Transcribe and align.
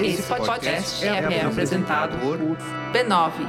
Esse 0.00 0.22
podcast 0.22 1.04
é, 1.04 1.08
é 1.08 1.44
apresentado 1.44 2.16
por 2.18 2.38
b9.com.br. 2.92 3.46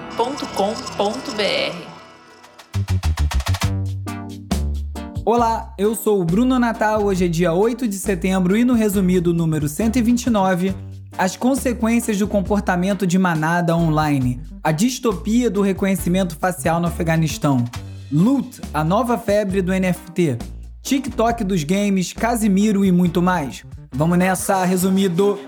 Olá, 5.23 5.73
eu 5.77 5.93
sou 5.93 6.21
o 6.21 6.25
Bruno 6.25 6.57
Natal. 6.57 7.03
Hoje 7.03 7.25
é 7.25 7.27
dia 7.27 7.53
8 7.53 7.87
de 7.87 7.97
setembro 7.97 8.55
e 8.55 8.63
no 8.63 8.73
resumido 8.73 9.33
número 9.33 9.67
129, 9.67 10.73
as 11.17 11.35
consequências 11.35 12.17
do 12.17 12.27
comportamento 12.27 13.05
de 13.05 13.19
manada 13.19 13.75
online, 13.75 14.41
a 14.63 14.71
distopia 14.71 15.49
do 15.49 15.61
reconhecimento 15.61 16.37
facial 16.37 16.79
no 16.79 16.87
Afeganistão, 16.87 17.65
Loot, 18.11 18.61
a 18.73 18.83
nova 18.83 19.17
febre 19.17 19.61
do 19.61 19.71
NFT, 19.71 20.37
TikTok 20.81 21.43
dos 21.43 21.65
games, 21.65 22.13
Casimiro 22.13 22.85
e 22.85 22.91
muito 22.91 23.21
mais. 23.21 23.66
Vamos 23.91 24.17
nessa, 24.17 24.63
resumido. 24.65 25.39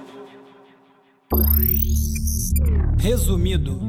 Resumido. 2.97 3.79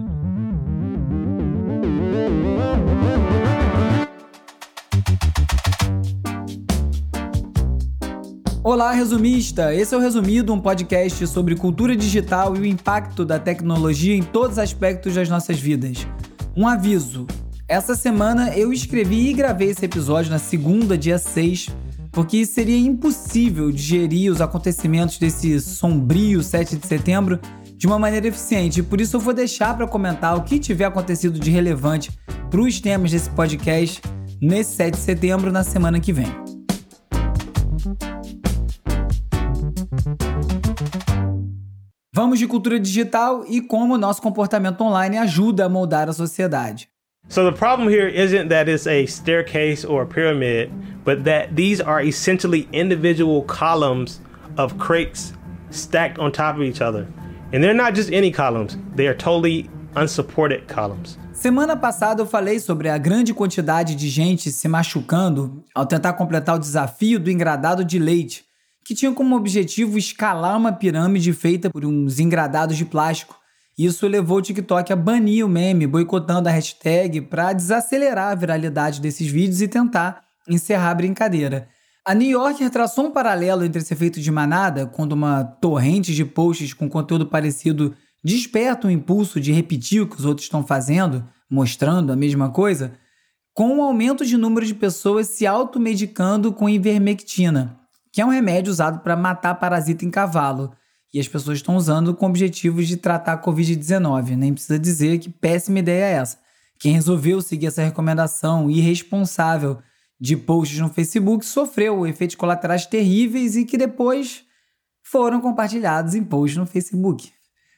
Olá, 8.62 8.92
resumista! 8.92 9.74
Esse 9.74 9.94
é 9.94 9.98
o 9.98 10.00
Resumido, 10.00 10.52
um 10.52 10.60
podcast 10.60 11.26
sobre 11.26 11.56
cultura 11.56 11.96
digital 11.96 12.54
e 12.56 12.60
o 12.60 12.66
impacto 12.66 13.24
da 13.24 13.38
tecnologia 13.38 14.14
em 14.14 14.22
todos 14.22 14.52
os 14.52 14.58
aspectos 14.58 15.14
das 15.14 15.28
nossas 15.28 15.58
vidas. 15.58 16.06
Um 16.56 16.68
aviso: 16.68 17.26
essa 17.66 17.94
semana 17.94 18.56
eu 18.56 18.72
escrevi 18.72 19.30
e 19.30 19.32
gravei 19.32 19.70
esse 19.70 19.84
episódio 19.84 20.30
na 20.30 20.38
segunda, 20.38 20.98
dia 20.98 21.18
6, 21.18 21.68
porque 22.12 22.44
seria 22.44 22.78
impossível 22.78 23.70
digerir 23.70 24.32
os 24.32 24.40
acontecimentos 24.40 25.18
desse 25.18 25.60
sombrio 25.60 26.42
7 26.42 26.76
de 26.76 26.86
setembro 26.86 27.38
de 27.76 27.86
uma 27.86 27.98
maneira 27.98 28.28
eficiente. 28.28 28.82
Por 28.82 29.00
isso 29.00 29.16
eu 29.16 29.20
vou 29.20 29.32
deixar 29.32 29.76
para 29.76 29.86
comentar 29.86 30.36
o 30.36 30.42
que 30.42 30.58
tiver 30.58 30.84
acontecido 30.84 31.38
de 31.38 31.50
relevante 31.50 32.10
para 32.50 32.60
os 32.60 32.80
temas 32.80 33.10
desse 33.10 33.30
podcast 33.30 34.02
nesse 34.40 34.74
7 34.76 34.94
de 34.94 35.00
setembro 35.00 35.52
na 35.52 35.62
semana 35.62 36.00
que 36.00 36.12
vem. 36.12 36.26
Vamos 42.12 42.38
de 42.38 42.46
cultura 42.46 42.78
digital 42.78 43.44
e 43.48 43.60
como 43.60 43.94
o 43.94 43.98
nosso 43.98 44.20
comportamento 44.20 44.80
online 44.82 45.16
ajuda 45.16 45.66
a 45.66 45.68
moldar 45.68 46.08
a 46.08 46.12
sociedade. 46.12 46.88
So 47.28 47.48
the 47.48 47.56
problem 47.56 47.88
here 47.88 48.08
isn't 48.08 48.48
that 48.48 48.68
it's 48.68 48.88
a 48.88 49.06
staircase 49.06 49.86
or 49.86 50.02
a 50.02 50.06
pyramid, 50.06 50.70
but 51.10 51.24
that 51.24 51.56
these 51.56 51.80
are 51.80 52.00
essentially 52.00 52.68
individual 52.72 53.42
columns 53.42 54.20
of 54.56 54.78
crates 54.78 55.32
stacked 55.70 56.20
on 56.20 56.30
top 56.30 56.54
of 56.54 56.62
each 56.62 56.80
other. 56.80 57.08
And 57.52 57.64
they're 57.64 57.74
not 57.74 57.96
just 57.96 58.12
any 58.12 58.30
columns, 58.30 58.78
they 58.94 59.08
are 59.08 59.16
totally 59.16 59.68
unsupported 59.96 60.68
columns. 60.68 61.18
Semana 61.32 61.74
passada 61.76 62.22
eu 62.22 62.26
falei 62.26 62.60
sobre 62.60 62.88
a 62.88 62.96
grande 62.96 63.34
quantidade 63.34 63.96
de 63.96 64.08
gente 64.08 64.52
se 64.52 64.68
machucando 64.68 65.64
ao 65.74 65.84
tentar 65.84 66.12
completar 66.12 66.54
o 66.54 66.58
desafio 66.60 67.18
do 67.18 67.28
engradado 67.28 67.84
de 67.84 67.98
leite, 67.98 68.44
que 68.84 68.94
tinha 68.94 69.12
como 69.12 69.34
objetivo 69.34 69.98
escalar 69.98 70.56
uma 70.56 70.70
pirâmide 70.70 71.32
feita 71.32 71.70
por 71.70 71.84
uns 71.84 72.20
engradados 72.20 72.76
de 72.76 72.84
plástico. 72.84 73.36
Isso 73.76 74.06
levou 74.06 74.38
o 74.38 74.42
TikTok 74.42 74.92
a 74.92 74.96
banir 74.96 75.44
o 75.44 75.48
meme, 75.48 75.88
boicotando 75.88 76.48
a 76.48 76.52
hashtag 76.52 77.22
para 77.22 77.52
desacelerar 77.52 78.30
a 78.30 78.34
viralidade 78.36 79.00
desses 79.00 79.26
vídeos 79.26 79.60
e 79.60 79.66
tentar 79.66 80.29
encerrar 80.50 80.90
a 80.90 80.94
brincadeira. 80.94 81.68
A 82.04 82.14
New 82.14 82.28
Yorker 82.28 82.70
traçou 82.70 83.06
um 83.06 83.10
paralelo 83.10 83.64
entre 83.64 83.80
esse 83.80 83.92
efeito 83.92 84.20
de 84.20 84.30
manada, 84.30 84.86
quando 84.86 85.12
uma 85.12 85.44
torrente 85.44 86.14
de 86.14 86.24
posts 86.24 86.72
com 86.72 86.88
conteúdo 86.88 87.26
parecido 87.26 87.94
desperta 88.24 88.88
o 88.88 88.90
impulso 88.90 89.40
de 89.40 89.52
repetir 89.52 90.02
o 90.02 90.06
que 90.06 90.16
os 90.16 90.24
outros 90.24 90.46
estão 90.46 90.66
fazendo, 90.66 91.24
mostrando 91.48 92.12
a 92.12 92.16
mesma 92.16 92.50
coisa, 92.50 92.92
com 93.54 93.78
o 93.78 93.82
aumento 93.82 94.24
de 94.24 94.36
número 94.36 94.64
de 94.64 94.74
pessoas 94.74 95.28
se 95.28 95.46
automedicando 95.46 96.52
com 96.52 96.68
ivermectina, 96.68 97.78
que 98.12 98.20
é 98.20 98.24
um 98.24 98.30
remédio 98.30 98.70
usado 98.70 99.00
para 99.00 99.16
matar 99.16 99.54
parasita 99.56 100.04
em 100.04 100.10
cavalo. 100.10 100.72
E 101.12 101.18
as 101.18 101.26
pessoas 101.26 101.58
estão 101.58 101.76
usando 101.76 102.14
com 102.14 102.26
objetivos 102.26 102.86
de 102.86 102.96
tratar 102.96 103.32
a 103.32 103.42
Covid-19. 103.42 104.36
Nem 104.36 104.54
precisa 104.54 104.78
dizer 104.78 105.18
que 105.18 105.28
péssima 105.28 105.80
ideia 105.80 106.04
é 106.04 106.12
essa. 106.12 106.38
Quem 106.78 106.92
resolveu 106.92 107.42
seguir 107.42 107.66
essa 107.66 107.82
recomendação 107.82 108.70
irresponsável 108.70 109.78
de 110.20 110.36
posts 110.36 110.78
no 110.78 110.88
Facebook 110.88 111.46
sofreu 111.46 112.06
efeitos 112.06 112.36
colaterais 112.36 112.84
terríveis 112.84 113.56
e 113.56 113.64
que 113.64 113.78
depois 113.78 114.44
foram 115.02 115.40
compartilhados 115.40 116.14
em 116.14 116.22
posts 116.22 116.58
no 116.58 116.66
Facebook. 116.66 117.32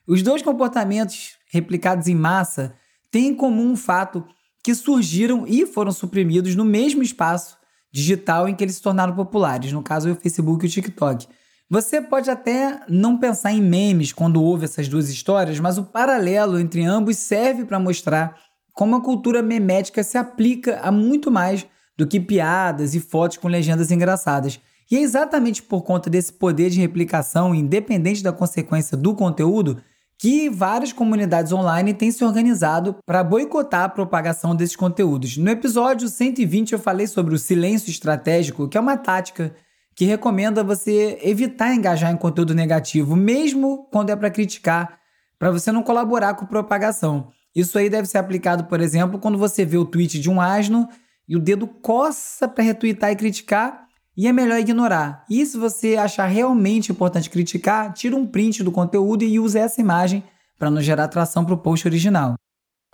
Os 0.06 0.22
dois 0.22 0.42
comportamentos 0.42 1.36
replicados 1.50 2.08
em 2.08 2.14
massa 2.14 2.74
têm 3.10 3.28
em 3.28 3.34
comum 3.34 3.72
um 3.72 3.76
fato 3.76 4.24
que 4.64 4.74
surgiram 4.74 5.46
e 5.46 5.64
foram 5.66 5.92
suprimidos 5.92 6.56
no 6.56 6.64
mesmo 6.64 7.02
espaço 7.02 7.56
digital 7.92 8.48
em 8.48 8.54
que 8.54 8.64
eles 8.64 8.76
se 8.76 8.82
tornaram 8.82 9.14
populares, 9.14 9.70
no 9.72 9.82
caso 9.82 10.10
o 10.10 10.16
Facebook 10.16 10.64
e 10.64 10.68
o 10.68 10.70
TikTok. 10.70 11.28
Você 11.70 12.00
pode 12.00 12.30
até 12.30 12.80
não 12.88 13.18
pensar 13.18 13.52
em 13.52 13.62
memes 13.62 14.12
quando 14.12 14.42
ouve 14.42 14.64
essas 14.64 14.88
duas 14.88 15.08
histórias, 15.08 15.58
mas 15.60 15.78
o 15.78 15.84
paralelo 15.84 16.58
entre 16.58 16.84
ambos 16.84 17.16
serve 17.18 17.64
para 17.64 17.78
mostrar 17.78 18.36
como 18.72 18.96
a 18.96 19.02
cultura 19.02 19.42
memética 19.42 20.02
se 20.02 20.18
aplica 20.18 20.80
a 20.80 20.90
muito 20.90 21.30
mais 21.30 21.66
do 22.02 22.08
que 22.08 22.18
piadas 22.18 22.96
e 22.96 23.00
fotos 23.00 23.36
com 23.36 23.46
legendas 23.46 23.92
engraçadas. 23.92 24.58
E 24.90 24.96
é 24.96 25.00
exatamente 25.00 25.62
por 25.62 25.82
conta 25.82 26.10
desse 26.10 26.32
poder 26.32 26.68
de 26.68 26.80
replicação, 26.80 27.54
independente 27.54 28.24
da 28.24 28.32
consequência 28.32 28.96
do 28.96 29.14
conteúdo, 29.14 29.80
que 30.18 30.50
várias 30.50 30.92
comunidades 30.92 31.52
online 31.52 31.94
têm 31.94 32.10
se 32.10 32.24
organizado 32.24 32.96
para 33.06 33.22
boicotar 33.22 33.84
a 33.84 33.88
propagação 33.88 34.54
desses 34.54 34.74
conteúdos. 34.74 35.36
No 35.36 35.48
episódio 35.48 36.08
120 36.08 36.72
eu 36.72 36.78
falei 36.80 37.06
sobre 37.06 37.36
o 37.36 37.38
silêncio 37.38 37.88
estratégico, 37.88 38.68
que 38.68 38.76
é 38.76 38.80
uma 38.80 38.96
tática 38.96 39.54
que 39.94 40.04
recomenda 40.04 40.64
você 40.64 41.20
evitar 41.22 41.74
engajar 41.74 42.12
em 42.12 42.16
conteúdo 42.16 42.52
negativo, 42.52 43.14
mesmo 43.14 43.86
quando 43.92 44.10
é 44.10 44.16
para 44.16 44.30
criticar, 44.30 44.98
para 45.38 45.52
você 45.52 45.70
não 45.70 45.84
colaborar 45.84 46.34
com 46.34 46.46
propagação. 46.46 47.28
Isso 47.54 47.78
aí 47.78 47.88
deve 47.88 48.08
ser 48.08 48.18
aplicado, 48.18 48.64
por 48.64 48.80
exemplo, 48.80 49.20
quando 49.20 49.38
você 49.38 49.64
vê 49.64 49.76
o 49.76 49.84
tweet 49.84 50.18
de 50.18 50.28
um 50.28 50.40
asno 50.40 50.88
e 51.28 51.36
o 51.36 51.40
dedo 51.40 51.66
coça 51.66 52.48
para 52.48 52.64
retweetar 52.64 53.10
e 53.10 53.16
criticar, 53.16 53.86
e 54.16 54.26
é 54.26 54.32
melhor 54.32 54.58
ignorar. 54.58 55.24
E 55.28 55.44
se 55.46 55.56
você 55.56 55.96
achar 55.96 56.26
realmente 56.26 56.92
importante 56.92 57.30
criticar, 57.30 57.92
tira 57.92 58.14
um 58.14 58.26
print 58.26 58.62
do 58.62 58.70
conteúdo 58.70 59.24
e 59.24 59.40
use 59.40 59.58
essa 59.58 59.80
imagem 59.80 60.22
para 60.58 60.70
não 60.70 60.80
gerar 60.80 61.04
atração 61.04 61.44
para 61.44 61.54
o 61.54 61.58
post 61.58 61.88
original. 61.88 62.34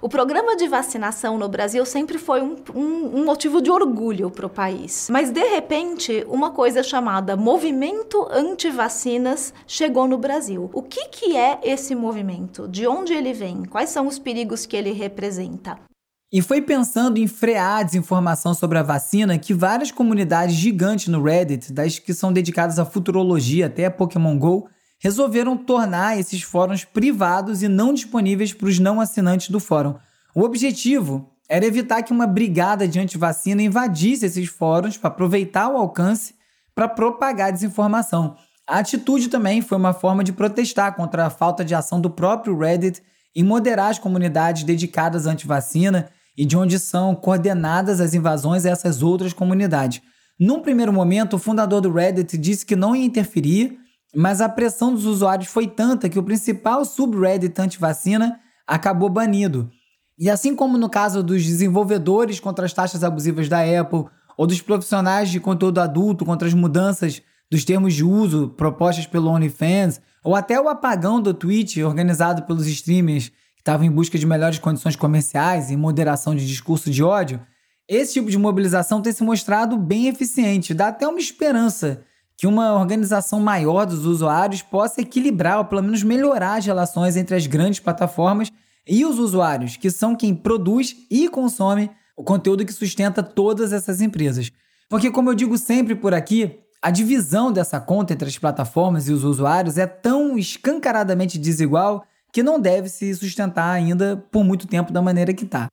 O 0.00 0.08
programa 0.08 0.54
de 0.54 0.68
vacinação 0.68 1.36
no 1.36 1.48
Brasil 1.48 1.84
sempre 1.84 2.18
foi 2.18 2.40
um, 2.40 2.54
um, 2.72 3.18
um 3.18 3.24
motivo 3.24 3.60
de 3.60 3.68
orgulho 3.68 4.30
para 4.30 4.46
o 4.46 4.48
país. 4.48 5.08
Mas, 5.10 5.32
de 5.32 5.42
repente, 5.42 6.24
uma 6.28 6.52
coisa 6.52 6.84
chamada 6.84 7.36
movimento 7.36 8.28
anti-vacinas 8.30 9.52
chegou 9.66 10.06
no 10.06 10.16
Brasil. 10.16 10.70
O 10.72 10.82
que, 10.82 11.08
que 11.08 11.36
é 11.36 11.58
esse 11.64 11.96
movimento? 11.96 12.68
De 12.68 12.86
onde 12.86 13.12
ele 13.12 13.32
vem? 13.32 13.64
Quais 13.64 13.90
são 13.90 14.06
os 14.06 14.20
perigos 14.20 14.66
que 14.66 14.76
ele 14.76 14.92
representa? 14.92 15.87
E 16.30 16.42
foi 16.42 16.60
pensando 16.60 17.16
em 17.16 17.26
frear 17.26 17.78
a 17.78 17.82
desinformação 17.82 18.52
sobre 18.52 18.76
a 18.76 18.82
vacina 18.82 19.38
que 19.38 19.54
várias 19.54 19.90
comunidades 19.90 20.54
gigantes 20.54 21.08
no 21.08 21.22
Reddit, 21.22 21.72
das 21.72 21.98
que 21.98 22.12
são 22.12 22.30
dedicadas 22.30 22.78
à 22.78 22.84
futurologia 22.84 23.64
até 23.64 23.86
a 23.86 23.90
Pokémon 23.90 24.38
GO, 24.38 24.68
resolveram 25.00 25.56
tornar 25.56 26.18
esses 26.18 26.42
fóruns 26.42 26.84
privados 26.84 27.62
e 27.62 27.68
não 27.68 27.94
disponíveis 27.94 28.52
para 28.52 28.68
os 28.68 28.78
não 28.78 29.00
assinantes 29.00 29.48
do 29.48 29.58
fórum. 29.58 29.94
O 30.34 30.42
objetivo 30.42 31.30
era 31.48 31.64
evitar 31.64 32.02
que 32.02 32.12
uma 32.12 32.26
brigada 32.26 32.86
de 32.86 33.00
antivacina 33.00 33.62
invadisse 33.62 34.26
esses 34.26 34.50
fóruns 34.50 34.98
para 34.98 35.08
aproveitar 35.08 35.70
o 35.70 35.78
alcance 35.78 36.34
para 36.74 36.88
propagar 36.88 37.52
desinformação. 37.52 38.36
A 38.66 38.80
atitude 38.80 39.28
também 39.28 39.62
foi 39.62 39.78
uma 39.78 39.94
forma 39.94 40.22
de 40.22 40.34
protestar 40.34 40.94
contra 40.94 41.24
a 41.24 41.30
falta 41.30 41.64
de 41.64 41.74
ação 41.74 41.98
do 41.98 42.10
próprio 42.10 42.58
Reddit 42.58 43.02
em 43.34 43.42
moderar 43.42 43.90
as 43.90 43.98
comunidades 43.98 44.62
dedicadas 44.62 45.26
à 45.26 45.30
antivacina 45.30 46.10
e 46.38 46.46
de 46.46 46.56
onde 46.56 46.78
são 46.78 47.14
coordenadas 47.14 48.00
as 48.00 48.14
invasões 48.14 48.64
a 48.64 48.70
essas 48.70 49.02
outras 49.02 49.32
comunidades. 49.32 50.00
Num 50.38 50.62
primeiro 50.62 50.92
momento, 50.92 51.34
o 51.34 51.38
fundador 51.38 51.80
do 51.80 51.92
Reddit 51.92 52.38
disse 52.38 52.64
que 52.64 52.76
não 52.76 52.94
ia 52.96 53.04
interferir 53.04 53.76
mas 54.14 54.40
a 54.40 54.48
pressão 54.48 54.92
dos 54.92 55.04
usuários 55.04 55.48
foi 55.48 55.66
tanta 55.66 56.08
que 56.08 56.18
o 56.18 56.22
principal 56.22 56.84
subreddit 56.84 57.60
anti-vacina 57.60 58.40
acabou 58.66 59.08
banido. 59.08 59.70
E 60.18 60.30
assim 60.30 60.54
como 60.54 60.78
no 60.78 60.88
caso 60.88 61.22
dos 61.22 61.44
desenvolvedores 61.44 62.40
contra 62.40 62.64
as 62.64 62.72
taxas 62.72 63.04
abusivas 63.04 63.48
da 63.48 63.60
Apple, 63.60 64.06
ou 64.36 64.46
dos 64.46 64.60
profissionais 64.60 65.30
de 65.30 65.40
conteúdo 65.40 65.80
adulto 65.80 66.24
contra 66.24 66.48
as 66.48 66.54
mudanças 66.54 67.22
dos 67.50 67.64
termos 67.64 67.94
de 67.94 68.04
uso 68.04 68.48
propostas 68.50 69.06
pelo 69.06 69.30
OnlyFans, 69.30 70.00
ou 70.24 70.34
até 70.34 70.60
o 70.60 70.68
apagão 70.68 71.20
do 71.20 71.34
Twitch 71.34 71.78
organizado 71.78 72.42
pelos 72.42 72.66
streamers 72.66 73.32
que 73.58 73.62
estavam 73.62 73.84
em 73.84 73.90
busca 73.90 74.16
de 74.16 74.24
melhores 74.24 74.58
condições 74.58 74.94
comerciais 74.96 75.70
e 75.70 75.76
moderação 75.76 76.34
de 76.34 76.46
discurso 76.46 76.90
de 76.90 77.02
ódio, 77.02 77.40
esse 77.88 78.14
tipo 78.14 78.30
de 78.30 78.38
mobilização 78.38 79.02
tem 79.02 79.12
se 79.12 79.24
mostrado 79.24 79.76
bem 79.76 80.06
eficiente, 80.06 80.72
dá 80.72 80.88
até 80.88 81.08
uma 81.08 81.18
esperança 81.18 82.04
que 82.36 82.46
uma 82.46 82.78
organização 82.78 83.40
maior 83.40 83.84
dos 83.84 84.06
usuários 84.06 84.62
possa 84.62 85.00
equilibrar 85.00 85.58
ou 85.58 85.64
pelo 85.64 85.82
menos 85.82 86.04
melhorar 86.04 86.54
as 86.56 86.64
relações 86.64 87.16
entre 87.16 87.34
as 87.34 87.46
grandes 87.46 87.80
plataformas 87.80 88.52
e 88.86 89.04
os 89.04 89.18
usuários, 89.18 89.76
que 89.76 89.90
são 89.90 90.14
quem 90.14 90.34
produz 90.34 90.94
e 91.10 91.28
consome 91.28 91.90
o 92.16 92.22
conteúdo 92.22 92.64
que 92.64 92.72
sustenta 92.72 93.22
todas 93.22 93.72
essas 93.72 94.00
empresas. 94.00 94.52
Porque, 94.88 95.10
como 95.10 95.30
eu 95.30 95.34
digo 95.34 95.58
sempre 95.58 95.96
por 95.96 96.14
aqui, 96.14 96.60
a 96.80 96.90
divisão 96.90 97.52
dessa 97.52 97.80
conta 97.80 98.12
entre 98.12 98.28
as 98.28 98.38
plataformas 98.38 99.08
e 99.08 99.12
os 99.12 99.24
usuários 99.24 99.76
é 99.76 99.86
tão 99.86 100.38
escancaradamente 100.38 101.38
desigual 101.38 102.04
que 102.32 102.42
não 102.42 102.60
deve 102.60 102.88
se 102.88 103.14
sustentar 103.14 103.70
ainda 103.70 104.16
por 104.30 104.44
muito 104.44 104.66
tempo 104.66 104.92
da 104.92 105.02
maneira 105.02 105.32
que 105.32 105.44
está. 105.44 105.68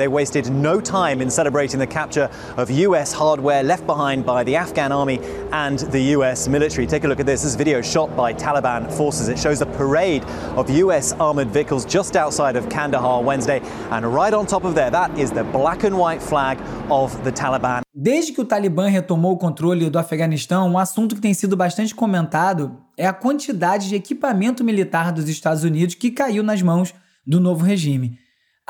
They 0.00 0.08
wasted 0.08 0.50
no 0.50 0.80
time 0.80 1.20
in 1.20 1.28
celebrating 1.28 1.78
the 1.78 1.86
capture 1.86 2.30
of 2.56 2.70
US 2.70 3.12
hardware 3.12 3.62
left 3.62 3.84
behind 3.84 4.24
by 4.24 4.42
the 4.42 4.56
Afghan 4.56 4.92
army 4.92 5.20
and 5.52 5.78
the 5.92 6.00
US 6.16 6.48
military. 6.48 6.86
Take 6.86 7.04
a 7.04 7.06
look 7.06 7.20
at 7.20 7.26
this. 7.26 7.42
This 7.42 7.54
video 7.54 7.82
shot 7.82 8.16
by 8.16 8.32
Taliban 8.32 8.90
forces. 8.90 9.28
It 9.28 9.38
shows 9.38 9.60
a 9.60 9.66
parade 9.66 10.24
of 10.56 10.70
US 10.70 11.12
armored 11.20 11.50
vehicles 11.50 11.84
just 11.84 12.16
outside 12.16 12.56
of 12.56 12.66
Kandahar 12.70 13.22
Wednesday. 13.22 13.60
And 13.90 14.06
right 14.06 14.32
on 14.32 14.46
top 14.46 14.64
of 14.64 14.74
there, 14.74 14.90
that 14.90 15.10
is 15.18 15.32
the 15.32 15.44
black 15.44 15.84
and 15.84 15.98
white 15.98 16.22
flag 16.22 16.58
of 16.90 17.22
the 17.22 17.30
Taliban. 17.30 17.82
Desde 17.94 18.32
que 18.32 18.40
o 18.40 18.46
Talibã 18.46 18.88
retomou 18.88 19.32
o 19.32 19.36
controle 19.36 19.90
do 19.90 19.98
Afeganistão, 19.98 20.66
um 20.66 20.78
assunto 20.78 21.14
que 21.14 21.20
tem 21.20 21.34
sido 21.34 21.58
bastante 21.58 21.94
comentado 21.94 22.74
é 22.96 23.06
a 23.06 23.12
quantidade 23.12 23.90
de 23.90 23.96
equipamento 23.96 24.64
militar 24.64 25.12
dos 25.12 25.28
Estados 25.28 25.62
Unidos 25.62 25.94
que 25.94 26.10
caiu 26.10 26.42
nas 26.42 26.62
mãos 26.62 26.94
do 27.26 27.38
novo 27.38 27.62
regime 27.62 28.18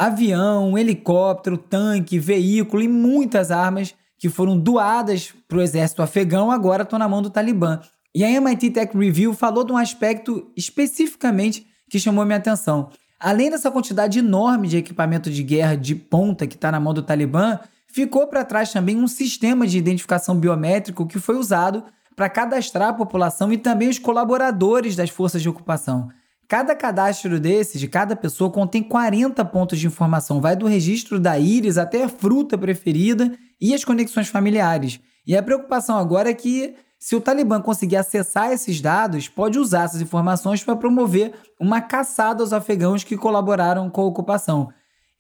avião, 0.00 0.78
helicóptero, 0.78 1.58
tanque, 1.58 2.18
veículo 2.18 2.82
e 2.82 2.88
muitas 2.88 3.50
armas 3.50 3.94
que 4.18 4.30
foram 4.30 4.58
doadas 4.58 5.34
para 5.46 5.58
o 5.58 5.60
exército 5.60 6.00
afegão 6.00 6.50
agora 6.50 6.84
estão 6.84 6.98
na 6.98 7.06
mão 7.06 7.20
do 7.20 7.28
Talibã. 7.28 7.80
E 8.14 8.24
a 8.24 8.30
MIT 8.30 8.70
Tech 8.70 8.96
Review 8.96 9.34
falou 9.34 9.62
de 9.62 9.72
um 9.72 9.76
aspecto 9.76 10.50
especificamente 10.56 11.66
que 11.90 12.00
chamou 12.00 12.24
minha 12.24 12.38
atenção. 12.38 12.88
Além 13.20 13.50
dessa 13.50 13.70
quantidade 13.70 14.18
enorme 14.18 14.68
de 14.68 14.78
equipamento 14.78 15.30
de 15.30 15.42
guerra 15.42 15.74
de 15.74 15.94
ponta 15.94 16.46
que 16.46 16.54
está 16.54 16.72
na 16.72 16.80
mão 16.80 16.94
do 16.94 17.02
Talibã, 17.02 17.58
ficou 17.86 18.26
para 18.26 18.42
trás 18.42 18.72
também 18.72 18.96
um 18.96 19.06
sistema 19.06 19.66
de 19.66 19.76
identificação 19.76 20.34
biométrico 20.34 21.06
que 21.06 21.18
foi 21.18 21.36
usado 21.36 21.84
para 22.16 22.30
cadastrar 22.30 22.88
a 22.88 22.94
população 22.94 23.52
e 23.52 23.58
também 23.58 23.90
os 23.90 23.98
colaboradores 23.98 24.96
das 24.96 25.10
forças 25.10 25.42
de 25.42 25.48
ocupação. 25.48 26.08
Cada 26.50 26.74
cadastro 26.74 27.38
desse, 27.38 27.78
de 27.78 27.86
cada 27.86 28.16
pessoa, 28.16 28.50
contém 28.50 28.82
40 28.82 29.44
pontos 29.44 29.78
de 29.78 29.86
informação. 29.86 30.40
Vai 30.40 30.56
do 30.56 30.66
registro 30.66 31.20
da 31.20 31.38
íris 31.38 31.78
até 31.78 32.02
a 32.02 32.08
fruta 32.08 32.58
preferida 32.58 33.38
e 33.60 33.72
as 33.72 33.84
conexões 33.84 34.26
familiares. 34.26 34.98
E 35.24 35.36
a 35.36 35.44
preocupação 35.44 35.96
agora 35.96 36.28
é 36.28 36.34
que, 36.34 36.74
se 36.98 37.14
o 37.14 37.20
Talibã 37.20 37.60
conseguir 37.60 37.94
acessar 37.94 38.50
esses 38.50 38.80
dados, 38.80 39.28
pode 39.28 39.60
usar 39.60 39.84
essas 39.84 40.00
informações 40.00 40.64
para 40.64 40.74
promover 40.74 41.34
uma 41.60 41.80
caçada 41.80 42.42
aos 42.42 42.52
afegãos 42.52 43.04
que 43.04 43.16
colaboraram 43.16 43.88
com 43.88 44.00
a 44.00 44.06
ocupação. 44.06 44.70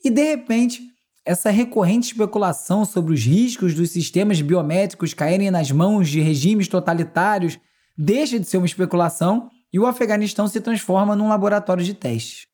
E, 0.04 0.10
de 0.10 0.24
repente, 0.24 0.82
essa 1.24 1.48
recorrente 1.48 2.10
especulação 2.10 2.84
sobre 2.84 3.14
os 3.14 3.24
riscos 3.24 3.72
dos 3.72 3.90
sistemas 3.90 4.40
biométricos 4.40 5.14
caírem 5.14 5.48
nas 5.48 5.70
mãos 5.70 6.08
de 6.08 6.20
regimes 6.20 6.66
totalitários 6.66 7.56
deixa 7.96 8.36
de 8.36 8.46
ser 8.48 8.56
uma 8.56 8.66
especulação 8.66 9.48
e 9.72 9.78
o 9.78 9.86
Afeganistão 9.86 10.48
se 10.48 10.60
transforma 10.60 11.14
num 11.16 11.28
laboratório 11.28 11.84
de 11.84 11.94
testes. 11.94 12.50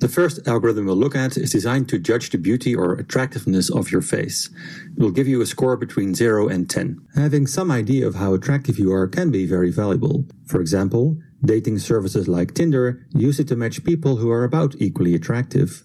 The 0.00 0.08
first 0.08 0.48
algorithm 0.48 0.86
we'll 0.86 0.96
look 0.96 1.14
at 1.14 1.36
is 1.36 1.50
designed 1.50 1.86
to 1.88 1.98
judge 1.98 2.30
the 2.30 2.38
beauty 2.38 2.74
or 2.74 2.98
attractiveness 2.98 3.70
of 3.70 3.92
your 3.92 4.00
face. 4.00 4.48
It 4.96 4.98
will 4.98 5.12
give 5.12 5.28
you 5.28 5.42
a 5.42 5.46
score 5.46 5.76
between 5.76 6.14
0 6.14 6.48
and 6.48 6.66
10. 6.66 6.96
Having 7.16 7.48
some 7.48 7.70
idea 7.70 8.08
of 8.08 8.14
how 8.14 8.32
attractive 8.32 8.78
you 8.78 8.90
are 8.92 9.06
can 9.06 9.30
be 9.30 9.44
very 9.44 9.70
valuable. 9.70 10.24
For 10.46 10.62
example, 10.62 11.18
dating 11.44 11.80
services 11.80 12.26
like 12.26 12.54
Tinder 12.54 13.06
use 13.14 13.38
it 13.38 13.48
to 13.48 13.56
match 13.56 13.84
people 13.84 14.16
who 14.16 14.30
are 14.30 14.44
about 14.44 14.74
equally 14.80 15.14
attractive. 15.14 15.84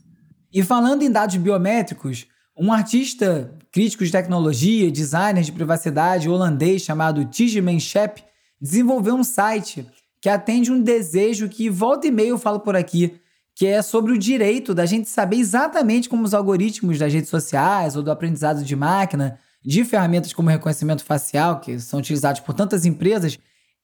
E 0.53 0.63
falando 0.63 1.03
em 1.03 1.11
dados 1.11 1.35
biométricos, 1.35 2.25
um 2.57 2.71
artista 2.71 3.53
crítico 3.69 4.05
de 4.05 4.11
tecnologia, 4.13 4.89
designer 4.89 5.43
de 5.43 5.51
privacidade 5.51 6.29
holandês 6.29 6.83
chamado 6.83 7.25
Tigeman 7.25 7.81
Shep 7.81 8.23
desenvolveu 8.61 9.15
um 9.15 9.25
site 9.25 9.85
que 10.25 10.29
atende 10.29 10.71
um 10.71 10.81
desejo 10.81 11.47
que 11.47 11.69
volta 11.69 12.07
e 12.07 12.11
meia 12.11 12.29
eu 12.29 12.39
falo 12.39 12.59
por 12.59 12.75
aqui, 12.75 13.13
que 13.53 13.67
é 13.67 13.79
sobre 13.83 14.11
o 14.11 14.17
direito 14.17 14.73
da 14.73 14.83
gente 14.83 15.07
saber 15.07 15.35
exatamente 15.35 16.09
como 16.09 16.23
os 16.23 16.33
algoritmos 16.33 16.97
das 16.97 17.13
redes 17.13 17.29
sociais 17.29 17.95
ou 17.95 18.01
do 18.01 18.09
aprendizado 18.09 18.63
de 18.63 18.75
máquina, 18.75 19.37
de 19.63 19.85
ferramentas 19.85 20.33
como 20.33 20.49
reconhecimento 20.49 21.03
facial, 21.03 21.59
que 21.59 21.79
são 21.79 21.99
utilizados 21.99 22.41
por 22.41 22.55
tantas 22.55 22.87
empresas, 22.87 23.37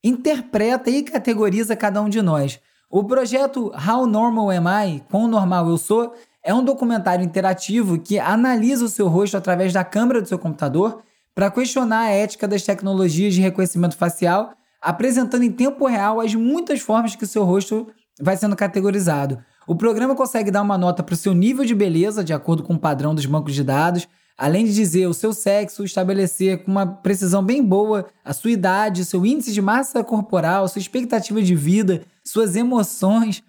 interpreta 0.03 0.89
e 0.89 1.03
categoriza 1.03 1.75
cada 1.75 2.01
um 2.01 2.09
de 2.09 2.23
nós. 2.23 2.59
O 2.89 3.03
projeto 3.03 3.71
How 3.75 4.07
Normal 4.07 4.49
Am 4.49 4.65
I? 4.67 5.03
Quão 5.11 5.27
normal 5.27 5.69
eu 5.69 5.77
sou? 5.77 6.15
É 6.43 6.51
um 6.51 6.65
documentário 6.65 7.23
interativo 7.23 7.99
que 7.99 8.17
analisa 8.17 8.85
o 8.85 8.89
seu 8.89 9.07
rosto 9.07 9.37
através 9.37 9.71
da 9.71 9.83
câmera 9.83 10.19
do 10.19 10.27
seu 10.27 10.39
computador 10.39 11.03
para 11.35 11.51
questionar 11.51 12.05
a 12.05 12.09
ética 12.09 12.47
das 12.47 12.63
tecnologias 12.63 13.35
de 13.35 13.41
reconhecimento 13.41 13.95
facial 13.95 14.55
apresentando 14.81 15.43
em 15.43 15.51
tempo 15.51 15.85
real 15.85 16.19
as 16.19 16.33
muitas 16.33 16.81
formas 16.81 17.15
que 17.15 17.23
o 17.23 17.27
seu 17.27 17.43
rosto 17.43 17.87
vai 18.19 18.35
sendo 18.35 18.55
categorizado. 18.55 19.43
O 19.67 19.75
programa 19.75 20.15
consegue 20.15 20.49
dar 20.49 20.61
uma 20.61 20.77
nota 20.77 21.03
para 21.03 21.13
o 21.13 21.17
seu 21.17 21.33
nível 21.33 21.63
de 21.63 21.75
beleza, 21.75 22.23
de 22.23 22.33
acordo 22.33 22.63
com 22.63 22.73
o 22.73 22.79
padrão 22.79 23.13
dos 23.13 23.25
bancos 23.25 23.53
de 23.53 23.63
dados, 23.63 24.07
além 24.37 24.65
de 24.65 24.73
dizer 24.73 25.05
o 25.05 25.13
seu 25.13 25.33
sexo, 25.33 25.83
estabelecer 25.83 26.63
com 26.63 26.71
uma 26.71 26.85
precisão 26.85 27.43
bem 27.43 27.63
boa 27.63 28.07
a 28.25 28.33
sua 28.33 28.51
idade, 28.51 29.05
seu 29.05 29.23
índice 29.23 29.53
de 29.53 29.61
massa 29.61 30.03
corporal, 30.03 30.67
sua 30.67 30.79
expectativa 30.79 31.41
de 31.41 31.55
vida, 31.55 32.01
suas 32.23 32.55
emoções. 32.55 33.43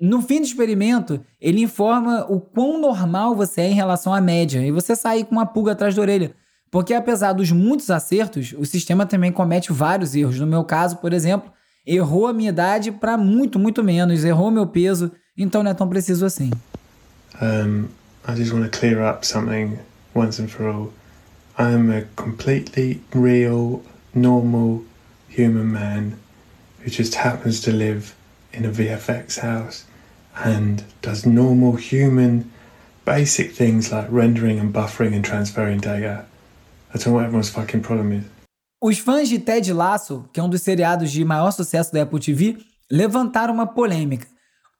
No 0.00 0.22
fim 0.22 0.40
do 0.40 0.46
experimento, 0.46 1.20
ele 1.40 1.62
informa 1.62 2.26
o 2.28 2.40
quão 2.40 2.80
normal 2.80 3.34
você 3.34 3.62
é 3.62 3.70
em 3.70 3.74
relação 3.74 4.14
à 4.14 4.20
média, 4.20 4.64
e 4.64 4.70
você 4.70 4.94
sai 4.94 5.24
com 5.24 5.32
uma 5.32 5.46
pulga 5.46 5.72
atrás 5.72 5.94
da 5.94 6.02
orelha. 6.02 6.34
Porque 6.70 6.94
apesar 6.94 7.32
dos 7.32 7.50
muitos 7.50 7.90
acertos, 7.90 8.54
o 8.58 8.64
sistema 8.64 9.06
também 9.06 9.32
comete 9.32 9.72
vários 9.72 10.14
erros. 10.14 10.38
No 10.38 10.46
meu 10.46 10.64
caso, 10.64 10.96
por 10.96 11.12
exemplo, 11.12 11.50
errou 11.86 12.26
a 12.26 12.32
minha 12.32 12.50
idade 12.50 12.90
para 12.90 13.16
muito, 13.16 13.58
muito 13.58 13.82
menos, 13.84 14.24
errou 14.24 14.50
meu 14.50 14.66
peso, 14.66 15.12
então 15.36 15.62
não 15.62 15.70
é 15.70 15.74
tão 15.74 15.88
preciso 15.88 16.26
assim. 16.26 16.50
Um, 17.40 17.84
I 18.28 18.34
just 18.34 18.52
want 18.52 18.64
to 18.64 18.78
clear 18.78 19.00
up 19.00 19.24
something 19.26 19.78
once 20.14 20.42
and 20.42 20.48
for 20.48 20.66
all. 20.66 20.92
I 21.58 21.72
am 21.72 21.90
a 21.90 22.02
completely 22.16 23.00
real, 23.14 23.82
normal 24.14 24.82
human 25.28 25.72
man 25.72 26.18
who 26.82 26.90
just 26.90 27.14
happens 27.16 27.60
to 27.60 27.70
live 27.70 28.14
in 28.52 28.64
a 28.64 28.70
VFX 28.70 29.38
house 29.38 29.84
and 30.44 30.82
does 31.02 31.24
normal 31.24 31.76
human 31.76 32.50
basic 33.04 33.52
things 33.52 33.92
like 33.92 34.06
rendering 34.10 34.58
and 34.58 34.72
buffering 34.72 35.14
and 35.14 35.24
transferring 35.24 35.78
data. 35.78 36.24
What 37.04 37.26
everyone's 37.26 37.50
fucking 37.50 37.80
problem 37.80 38.18
is. 38.18 38.24
Os 38.82 38.98
fãs 38.98 39.28
de 39.28 39.38
Ted 39.38 39.70
Lasso, 39.72 40.28
que 40.32 40.40
é 40.40 40.42
um 40.42 40.48
dos 40.48 40.62
seriados 40.62 41.10
de 41.10 41.24
maior 41.24 41.50
sucesso 41.50 41.92
da 41.92 42.02
Apple 42.02 42.20
TV, 42.20 42.56
levantaram 42.90 43.52
uma 43.52 43.66
polêmica. 43.66 44.26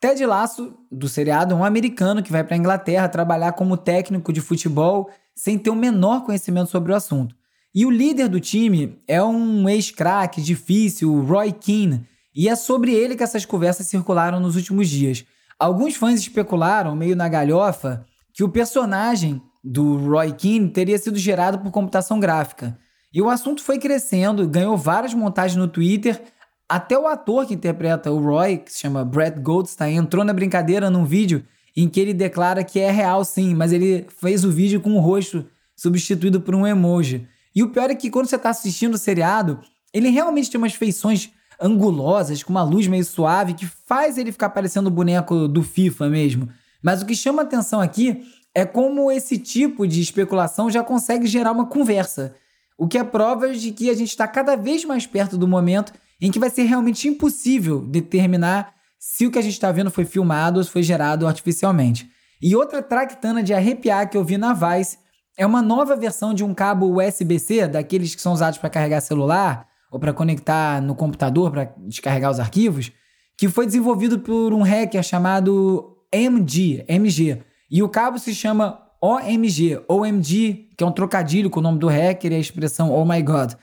Ted 0.01 0.25
Lasso, 0.25 0.75
do 0.91 1.09
seriado, 1.09 1.55
é 1.55 1.57
um 1.57 1.65
americano 1.65 2.23
que 2.23 2.33
vai 2.33 2.45
para 2.45 2.55
a 2.55 2.59
Inglaterra 2.59 3.09
trabalhar 3.09 3.53
como 3.53 3.77
técnico 3.77 4.33
de 4.33 4.41
futebol 4.41 5.11
sem 5.35 5.59
ter 5.59 5.71
o 5.71 5.75
menor 5.75 6.25
conhecimento 6.25 6.71
sobre 6.71 6.93
o 6.93 6.95
assunto. 6.95 7.35
E 7.75 7.85
o 7.85 7.91
líder 7.91 8.29
do 8.29 8.41
time 8.41 8.99
é 9.07 9.23
um 9.23 9.69
ex-craque 9.69 10.41
difícil, 10.41 11.23
Roy 11.23 11.53
Keane, 11.53 12.07
e 12.35 12.49
é 12.49 12.57
sobre 12.57 12.95
ele 12.95 13.17
que 13.17 13.23
essas 13.23 13.45
conversas 13.45 13.87
circularam 13.89 14.41
nos 14.41 14.57
últimos 14.57 14.89
dias. 14.89 15.25
Alguns 15.59 15.97
fãs 15.97 16.21
especularam, 16.21 16.95
meio 16.95 17.17
na 17.17 17.29
galhofa, 17.29 18.07
que 18.33 18.45
o 18.45 18.49
personagem 18.49 19.43
do 19.67 19.97
Roy 19.97 20.33
Keane 20.33 20.71
teria 20.71 20.97
sido 20.97 21.19
gerado 21.19 21.59
por 21.59 21.73
computação 21.73 22.21
gráfica. 22.21 22.79
E 23.13 23.21
o 23.21 23.29
assunto 23.29 23.63
foi 23.63 23.79
crescendo, 23.79 24.47
ganhou 24.47 24.77
várias 24.77 25.13
montagens 25.13 25.57
no 25.57 25.67
Twitter. 25.67 26.23
Até 26.69 26.97
o 26.97 27.07
ator 27.07 27.47
que 27.47 27.55
interpreta 27.55 28.13
o 28.13 28.21
Roy, 28.21 28.59
que 28.59 28.73
se 28.73 28.81
chama 28.81 29.05
Brett 29.05 29.41
Goldstein, 29.41 29.97
entrou 29.97 30.25
na 30.25 30.33
brincadeira 30.33 30.89
num 30.89 31.05
vídeo 31.05 31.45
em 31.77 31.89
que 31.89 31.99
ele 31.99 32.15
declara 32.15 32.63
que 32.63 32.79
é 32.79 32.91
real 32.91 33.25
sim, 33.25 33.55
mas 33.55 33.73
ele 33.73 34.07
fez 34.21 34.45
o 34.45 34.51
vídeo 34.51 34.81
com 34.81 34.95
o 34.95 35.01
rosto 35.01 35.45
substituído 35.75 36.41
por 36.41 36.55
um 36.55 36.67
emoji. 36.67 37.27
E 37.55 37.63
o 37.63 37.71
pior 37.71 37.91
é 37.91 37.95
que 37.95 38.09
quando 38.09 38.27
você 38.27 38.37
está 38.37 38.51
assistindo 38.51 38.95
o 38.95 38.99
seriado, 38.99 39.61
ele 39.93 40.09
realmente 40.09 40.51
tem 40.51 40.59
umas 40.59 40.75
feições 40.75 41.31
angulosas, 41.61 42.43
com 42.43 42.51
uma 42.51 42.63
luz 42.63 42.87
meio 42.87 43.05
suave, 43.05 43.55
que 43.55 43.67
faz 43.67 44.17
ele 44.17 44.31
ficar 44.31 44.51
parecendo 44.51 44.89
o 44.89 44.93
boneco 44.93 45.49
do 45.49 45.63
FIFA 45.63 46.09
mesmo. 46.09 46.49
Mas 46.83 47.03
o 47.03 47.07
que 47.07 47.17
chama 47.17 47.43
atenção 47.43 47.81
aqui 47.81 48.23
é 48.57 48.65
como 48.65 49.13
esse 49.13 49.37
tipo 49.37 49.87
de 49.87 50.01
especulação 50.01 50.71
já 50.71 50.83
consegue 50.83 51.27
gerar 51.27 51.53
uma 51.53 51.67
conversa, 51.67 52.35
o 52.79 52.89
que 52.89 52.97
é 52.97 53.05
prova 53.05 53.53
de 53.53 53.71
que 53.71 53.91
a 53.91 53.95
gente 53.95 54.09
está 54.09 54.27
cada 54.27 54.57
vez 54.57 54.83
mais 54.83 55.07
perto 55.07 55.37
do 55.37 55.47
momento 55.47 55.93
em 56.19 56.31
que 56.31 56.39
vai 56.39 56.49
ser 56.49 56.63
realmente 56.63 57.07
impossível 57.07 57.83
determinar 57.83 58.73
se 58.99 59.27
o 59.27 59.31
que 59.31 59.39
a 59.39 59.43
gente 59.43 59.53
está 59.53 59.71
vendo 59.71 59.91
foi 59.91 60.07
filmado 60.07 60.59
ou 60.59 60.65
foi 60.65 60.83
gerado 60.83 61.27
artificialmente. 61.27 62.11
E 62.41 62.57
outra 62.57 62.83
tractana 62.83 63.43
de 63.43 63.53
arrepiar 63.53 64.09
que 64.09 64.17
eu 64.17 64.25
vi 64.25 64.39
na 64.39 64.55
Vice 64.55 64.97
é 65.37 65.45
uma 65.45 65.61
nova 65.61 65.95
versão 65.95 66.33
de 66.33 66.43
um 66.43 66.55
cabo 66.55 66.99
USB-C, 66.99 67.69
daqueles 67.69 68.15
que 68.15 68.23
são 68.23 68.33
usados 68.33 68.59
para 68.59 68.71
carregar 68.71 69.03
celular, 69.03 69.69
ou 69.91 70.01
para 70.01 70.15
conectar 70.15 70.81
no 70.81 70.95
computador 70.95 71.51
para 71.51 71.75
descarregar 71.87 72.31
os 72.31 72.41
arquivos, 72.41 72.91
que 73.37 73.51
foi 73.51 73.67
desenvolvido 73.67 74.19
por 74.19 74.55
um 74.55 74.63
hacker 74.63 75.03
chamado 75.03 75.95
MG, 76.11 76.87
MG. 76.89 77.45
E 77.71 77.83
o 77.83 77.89
cabo 77.89 78.19
se 78.19 78.35
chama 78.35 78.81
OMG, 79.01 79.83
OMG, 79.89 80.71
que 80.77 80.85
é 80.85 80.87
um 80.87 80.93
trocadilho 80.93 81.51
com 81.51 81.61
o 81.61 81.63
nome 81.63 81.79
do 81.79 81.89
hacker 81.89 82.33
e 82.33 82.37
a 82.37 82.39
expressão 82.39 82.93
Oh 82.93 83.05
my 83.05 83.21
God. 83.23 83.55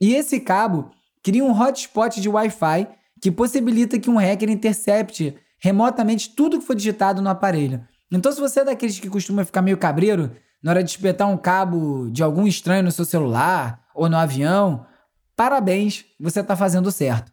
E 0.00 0.14
esse 0.14 0.40
cabo 0.40 0.90
cria 1.22 1.44
um 1.44 1.52
hotspot 1.52 2.20
de 2.20 2.28
Wi-Fi 2.28 2.88
que 3.20 3.30
possibilita 3.30 3.98
que 3.98 4.08
um 4.08 4.16
hacker 4.16 4.48
intercepte 4.48 5.36
remotamente 5.58 6.30
tudo 6.30 6.58
que 6.58 6.64
foi 6.64 6.74
digitado 6.74 7.20
no 7.20 7.28
aparelho. 7.28 7.84
Então, 8.10 8.32
se 8.32 8.40
você 8.40 8.60
é 8.60 8.64
daqueles 8.64 8.98
que 8.98 9.10
costuma 9.10 9.44
ficar 9.44 9.62
meio 9.62 9.76
cabreiro 9.76 10.32
na 10.62 10.72
hora 10.72 10.82
de 10.82 10.90
espetar 10.90 11.28
um 11.28 11.36
cabo 11.36 12.08
de 12.10 12.22
algum 12.22 12.46
estranho 12.46 12.82
no 12.82 12.90
seu 12.90 13.04
celular 13.04 13.82
ou 13.94 14.08
no 14.08 14.16
avião, 14.16 14.86
parabéns, 15.36 16.04
você 16.18 16.40
está 16.40 16.56
fazendo 16.56 16.90
certo. 16.90 17.30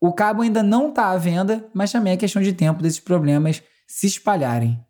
O 0.00 0.12
cabo 0.12 0.42
ainda 0.42 0.62
não 0.62 0.88
está 0.88 1.10
à 1.10 1.16
venda, 1.16 1.68
mas 1.74 1.92
também 1.92 2.12
é 2.12 2.16
questão 2.16 2.42
de 2.42 2.52
tempo 2.52 2.82
desses 2.82 3.00
problemas 3.00 3.62
se 3.86 4.06
espalharem. 4.06 4.85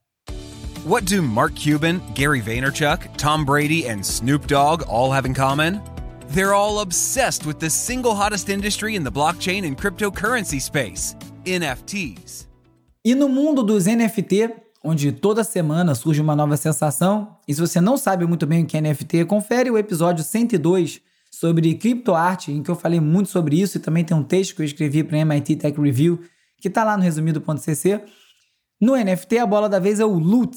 What 0.87 1.05
do 1.05 1.21
Mark 1.21 1.57
Cuban, 1.57 2.01
Gary 2.15 2.41
Vaynerchuk, 2.41 3.17
Tom 3.17 3.45
Brady, 3.45 3.89
and 3.89 4.07
Snoop 4.07 4.47
Dogg 4.47 4.85
all 4.89 5.11
have 5.11 5.27
in 5.27 5.35
common? 5.35 5.83
They're 6.29 6.55
all 6.55 6.79
obsessed 6.79 7.45
with 7.45 7.59
the 7.59 7.69
single 7.69 8.15
hottest 8.15 8.49
industry 8.49 8.95
in 8.95 9.03
the 9.03 9.11
blockchain 9.11 9.67
and 9.67 9.77
cryptocurrency 9.77 10.61
space 10.61 11.17
NFTs. 11.45 12.47
E 13.05 13.17
no 13.17 13.29
mundo 13.29 13.65
dos 13.65 13.87
NFT, 13.87 14.49
onde 14.85 15.11
toda 15.11 15.43
semana 15.43 15.93
surge 15.97 16.21
uma 16.21 16.37
nova 16.37 16.57
sensação, 16.57 17.37
e 17.49 17.53
se 17.53 17.61
você 17.61 17.81
não 17.81 17.97
sabe 17.97 18.25
muito 18.25 18.47
bem 18.47 18.63
o 18.63 18.67
que 18.67 18.77
é 18.77 18.81
NFT, 18.81 19.25
confere 19.25 19.69
o 19.69 19.77
episódio 19.77 20.23
102 20.23 21.01
sobre 21.33 21.75
criptoarte, 21.75 22.53
em 22.53 22.63
que 22.63 22.71
eu 22.71 22.77
falei 22.77 23.01
muito 23.01 23.29
sobre 23.29 23.61
isso, 23.61 23.77
e 23.77 23.81
também 23.81 24.05
tem 24.05 24.17
um 24.17 24.23
texto 24.23 24.55
que 24.55 24.63
eu 24.63 24.67
escrevi 24.67 25.03
para 25.03 25.19
MIT 25.19 25.57
Tech 25.57 25.81
Review, 25.81 26.21
que 26.61 26.69
está 26.69 26.85
lá 26.85 26.97
no 26.97 27.03
resumido.cc. 27.03 28.03
No 28.81 28.95
NFT, 28.95 29.39
a 29.39 29.47
bola 29.47 29.69
da 29.69 29.81
vez 29.81 29.99
é 29.99 30.05
o 30.05 30.17
Loot. 30.17 30.57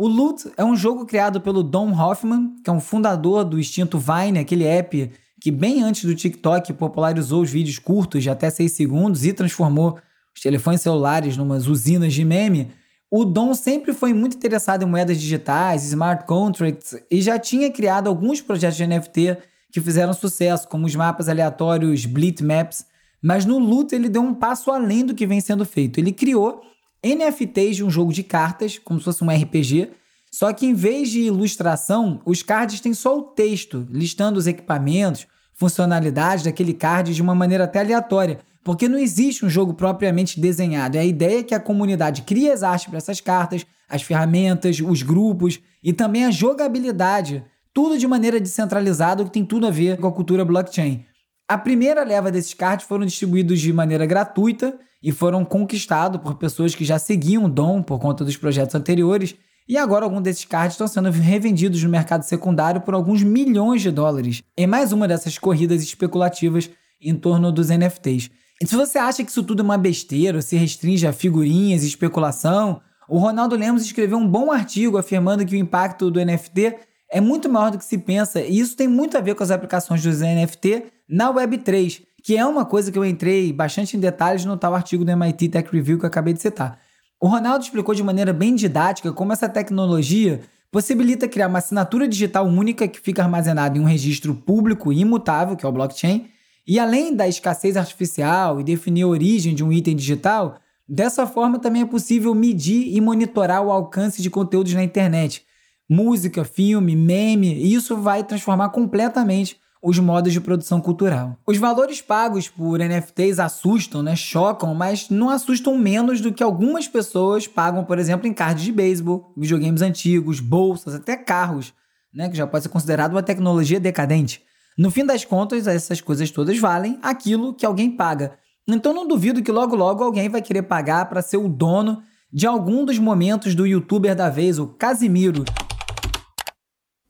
O 0.00 0.06
Loot 0.06 0.52
é 0.56 0.64
um 0.64 0.76
jogo 0.76 1.04
criado 1.04 1.40
pelo 1.40 1.60
Don 1.60 1.90
Hoffman, 1.90 2.54
que 2.62 2.70
é 2.70 2.72
um 2.72 2.78
fundador 2.78 3.44
do 3.44 3.58
extinto 3.58 3.98
Vine, 3.98 4.38
aquele 4.38 4.62
app 4.62 5.10
que 5.40 5.50
bem 5.50 5.82
antes 5.82 6.04
do 6.04 6.14
TikTok 6.14 6.72
popularizou 6.74 7.42
os 7.42 7.50
vídeos 7.50 7.80
curtos 7.80 8.22
de 8.22 8.30
até 8.30 8.48
6 8.48 8.70
segundos 8.70 9.24
e 9.24 9.32
transformou 9.32 9.98
os 10.32 10.40
telefones 10.40 10.82
celulares 10.82 11.36
numas 11.36 11.66
usinas 11.66 12.14
de 12.14 12.24
meme. 12.24 12.70
O 13.10 13.24
Dom 13.24 13.52
sempre 13.54 13.92
foi 13.92 14.14
muito 14.14 14.36
interessado 14.36 14.84
em 14.84 14.86
moedas 14.86 15.20
digitais, 15.20 15.82
smart 15.82 16.28
contracts 16.28 16.94
e 17.10 17.20
já 17.20 17.36
tinha 17.36 17.68
criado 17.68 18.06
alguns 18.06 18.40
projetos 18.40 18.76
de 18.76 18.86
NFT 18.86 19.36
que 19.72 19.80
fizeram 19.80 20.12
sucesso, 20.12 20.68
como 20.68 20.86
os 20.86 20.94
mapas 20.94 21.28
aleatórios 21.28 22.06
Blitz 22.06 22.40
Maps, 22.40 22.86
mas 23.20 23.44
no 23.44 23.58
Loot 23.58 23.92
ele 23.92 24.08
deu 24.08 24.22
um 24.22 24.32
passo 24.32 24.70
além 24.70 25.04
do 25.04 25.12
que 25.12 25.26
vem 25.26 25.40
sendo 25.40 25.64
feito. 25.64 25.98
Ele 25.98 26.12
criou 26.12 26.62
NFTs 27.04 27.76
de 27.76 27.84
um 27.84 27.90
jogo 27.90 28.12
de 28.12 28.22
cartas, 28.22 28.78
como 28.78 28.98
se 28.98 29.04
fosse 29.04 29.22
um 29.22 29.30
RPG, 29.30 29.90
só 30.30 30.52
que 30.52 30.66
em 30.66 30.74
vez 30.74 31.10
de 31.10 31.20
ilustração, 31.22 32.20
os 32.24 32.42
cards 32.42 32.80
têm 32.80 32.92
só 32.92 33.16
o 33.16 33.22
texto, 33.22 33.86
listando 33.90 34.38
os 34.38 34.46
equipamentos, 34.46 35.26
funcionalidades 35.54 36.44
daquele 36.44 36.74
card 36.74 37.14
de 37.14 37.22
uma 37.22 37.34
maneira 37.34 37.64
até 37.64 37.80
aleatória, 37.80 38.38
porque 38.62 38.88
não 38.88 38.98
existe 38.98 39.44
um 39.44 39.48
jogo 39.48 39.74
propriamente 39.74 40.38
desenhado. 40.38 40.96
É 40.96 41.00
a 41.00 41.04
ideia 41.04 41.42
que 41.42 41.54
a 41.54 41.60
comunidade 41.60 42.22
cria 42.22 42.52
as 42.52 42.62
artes 42.62 42.86
para 42.86 42.98
essas 42.98 43.20
cartas, 43.20 43.64
as 43.88 44.02
ferramentas, 44.02 44.80
os 44.80 45.02
grupos 45.02 45.58
e 45.82 45.92
também 45.92 46.24
a 46.24 46.30
jogabilidade 46.30 47.44
tudo 47.72 47.96
de 47.96 48.08
maneira 48.08 48.40
descentralizada, 48.40 49.24
que 49.24 49.30
tem 49.30 49.44
tudo 49.44 49.66
a 49.66 49.70
ver 49.70 49.98
com 49.98 50.08
a 50.08 50.12
cultura 50.12 50.44
blockchain. 50.44 51.04
A 51.48 51.56
primeira 51.56 52.02
leva 52.02 52.30
desses 52.30 52.52
cards 52.52 52.86
foram 52.86 53.06
distribuídos 53.06 53.60
de 53.60 53.72
maneira 53.72 54.04
gratuita 54.04 54.78
e 55.02 55.12
foram 55.12 55.44
conquistados 55.44 56.20
por 56.20 56.34
pessoas 56.34 56.74
que 56.74 56.84
já 56.84 56.98
seguiam 56.98 57.44
o 57.44 57.48
Dom 57.48 57.82
por 57.82 57.98
conta 57.98 58.24
dos 58.24 58.36
projetos 58.36 58.74
anteriores, 58.74 59.34
e 59.68 59.76
agora 59.76 60.04
alguns 60.04 60.22
desses 60.22 60.44
cards 60.44 60.74
estão 60.74 60.88
sendo 60.88 61.10
revendidos 61.10 61.82
no 61.82 61.90
mercado 61.90 62.22
secundário 62.22 62.80
por 62.80 62.94
alguns 62.94 63.22
milhões 63.22 63.82
de 63.82 63.90
dólares, 63.90 64.42
em 64.56 64.66
mais 64.66 64.92
uma 64.92 65.06
dessas 65.06 65.38
corridas 65.38 65.82
especulativas 65.82 66.70
em 67.00 67.14
torno 67.14 67.52
dos 67.52 67.68
NFTs. 67.68 68.30
E 68.60 68.66
se 68.66 68.74
você 68.74 68.98
acha 68.98 69.22
que 69.22 69.30
isso 69.30 69.42
tudo 69.42 69.60
é 69.60 69.64
uma 69.64 69.78
besteira, 69.78 70.42
se 70.42 70.56
restringe 70.56 71.06
a 71.06 71.12
figurinhas 71.12 71.84
e 71.84 71.86
especulação, 71.86 72.80
o 73.08 73.18
Ronaldo 73.18 73.56
Lemos 73.56 73.82
escreveu 73.82 74.18
um 74.18 74.26
bom 74.26 74.50
artigo 74.50 74.98
afirmando 74.98 75.46
que 75.46 75.54
o 75.54 75.58
impacto 75.58 76.10
do 76.10 76.24
NFT 76.24 76.76
é 77.10 77.20
muito 77.20 77.48
maior 77.48 77.70
do 77.70 77.78
que 77.78 77.84
se 77.84 77.98
pensa, 77.98 78.40
e 78.40 78.58
isso 78.58 78.76
tem 78.76 78.88
muito 78.88 79.16
a 79.16 79.20
ver 79.20 79.34
com 79.34 79.42
as 79.42 79.50
aplicações 79.50 80.02
dos 80.02 80.20
NFT 80.20 80.84
na 81.08 81.32
Web3, 81.32 82.02
que 82.28 82.36
é 82.36 82.44
uma 82.44 82.66
coisa 82.66 82.92
que 82.92 82.98
eu 82.98 83.06
entrei 83.06 83.54
bastante 83.54 83.96
em 83.96 84.00
detalhes 84.00 84.44
no 84.44 84.54
tal 84.54 84.74
artigo 84.74 85.02
do 85.02 85.10
MIT 85.10 85.48
Tech 85.48 85.66
Review 85.72 85.98
que 85.98 86.04
eu 86.04 86.08
acabei 86.08 86.34
de 86.34 86.42
citar. 86.42 86.78
O 87.18 87.26
Ronaldo 87.26 87.64
explicou 87.64 87.94
de 87.94 88.02
maneira 88.02 88.34
bem 88.34 88.54
didática 88.54 89.10
como 89.14 89.32
essa 89.32 89.48
tecnologia 89.48 90.42
possibilita 90.70 91.26
criar 91.26 91.48
uma 91.48 91.60
assinatura 91.60 92.06
digital 92.06 92.44
única 92.46 92.86
que 92.86 93.00
fica 93.00 93.22
armazenada 93.22 93.78
em 93.78 93.80
um 93.80 93.86
registro 93.86 94.34
público 94.34 94.92
imutável, 94.92 95.56
que 95.56 95.64
é 95.64 95.68
o 95.70 95.72
blockchain, 95.72 96.28
e 96.66 96.78
além 96.78 97.16
da 97.16 97.26
escassez 97.26 97.78
artificial 97.78 98.60
e 98.60 98.62
definir 98.62 99.04
a 99.04 99.08
origem 99.08 99.54
de 99.54 99.64
um 99.64 99.72
item 99.72 99.96
digital, 99.96 100.58
dessa 100.86 101.26
forma 101.26 101.58
também 101.58 101.80
é 101.80 101.86
possível 101.86 102.34
medir 102.34 102.94
e 102.94 103.00
monitorar 103.00 103.62
o 103.62 103.72
alcance 103.72 104.20
de 104.20 104.28
conteúdos 104.28 104.74
na 104.74 104.84
internet, 104.84 105.46
música, 105.88 106.44
filme, 106.44 106.94
meme, 106.94 107.54
e 107.54 107.72
isso 107.72 107.96
vai 107.96 108.22
transformar 108.22 108.68
completamente 108.68 109.58
os 109.82 109.98
modos 109.98 110.32
de 110.32 110.40
produção 110.40 110.80
cultural. 110.80 111.36
Os 111.46 111.56
valores 111.56 112.00
pagos 112.00 112.48
por 112.48 112.78
NFTs 112.78 113.38
assustam, 113.38 114.02
né? 114.02 114.16
Chocam, 114.16 114.74
mas 114.74 115.08
não 115.08 115.30
assustam 115.30 115.76
menos 115.78 116.20
do 116.20 116.32
que 116.32 116.42
algumas 116.42 116.88
pessoas 116.88 117.46
pagam, 117.46 117.84
por 117.84 117.98
exemplo, 117.98 118.26
em 118.26 118.32
cards 118.32 118.64
de 118.64 118.72
beisebol, 118.72 119.32
videogames 119.36 119.82
antigos, 119.82 120.40
bolsas, 120.40 120.94
até 120.94 121.16
carros, 121.16 121.72
né? 122.12 122.28
Que 122.28 122.36
já 122.36 122.46
pode 122.46 122.64
ser 122.64 122.68
considerado 122.68 123.12
uma 123.12 123.22
tecnologia 123.22 123.78
decadente. 123.78 124.42
No 124.76 124.90
fim 124.90 125.04
das 125.04 125.24
contas, 125.24 125.66
essas 125.66 126.00
coisas 126.00 126.30
todas 126.30 126.58
valem 126.58 126.98
aquilo 127.02 127.54
que 127.54 127.66
alguém 127.66 127.90
paga. 127.90 128.38
Então 128.66 128.92
não 128.92 129.06
duvido 129.06 129.42
que 129.42 129.50
logo 129.50 129.74
logo 129.74 130.04
alguém 130.04 130.28
vai 130.28 130.42
querer 130.42 130.62
pagar 130.62 131.08
para 131.08 131.22
ser 131.22 131.36
o 131.36 131.48
dono 131.48 132.02
de 132.32 132.46
algum 132.46 132.84
dos 132.84 132.98
momentos 132.98 133.54
do 133.54 133.66
youtuber 133.66 134.14
da 134.14 134.28
vez, 134.28 134.58
o 134.58 134.66
Casimiro, 134.66 135.44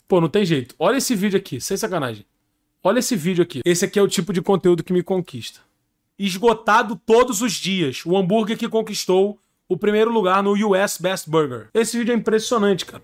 Pô, 0.08 0.22
não 0.22 0.28
tem 0.28 0.42
jeito. 0.42 0.74
Olha 0.78 0.96
esse 0.96 1.14
vídeo 1.14 1.38
aqui, 1.38 1.60
sem 1.60 1.76
sacanagem. 1.76 2.24
Olha 2.82 3.00
esse 3.00 3.16
vídeo 3.16 3.42
aqui. 3.42 3.60
Esse 3.64 3.84
aqui 3.84 3.98
é 3.98 4.02
o 4.02 4.08
tipo 4.08 4.32
de 4.32 4.40
conteúdo 4.40 4.84
que 4.84 4.92
me 4.92 5.02
conquista. 5.02 5.60
Esgotado 6.16 6.94
todos 6.94 7.42
os 7.42 7.52
dias. 7.52 8.04
O 8.06 8.16
hambúrguer 8.16 8.56
que 8.56 8.68
conquistou 8.68 9.38
o 9.68 9.76
primeiro 9.76 10.12
lugar 10.12 10.42
no 10.42 10.52
US 10.52 10.96
Best 10.98 11.28
Burger. 11.28 11.68
Esse 11.74 11.98
vídeo 11.98 12.12
é 12.12 12.16
impressionante, 12.16 12.86
cara. 12.86 13.02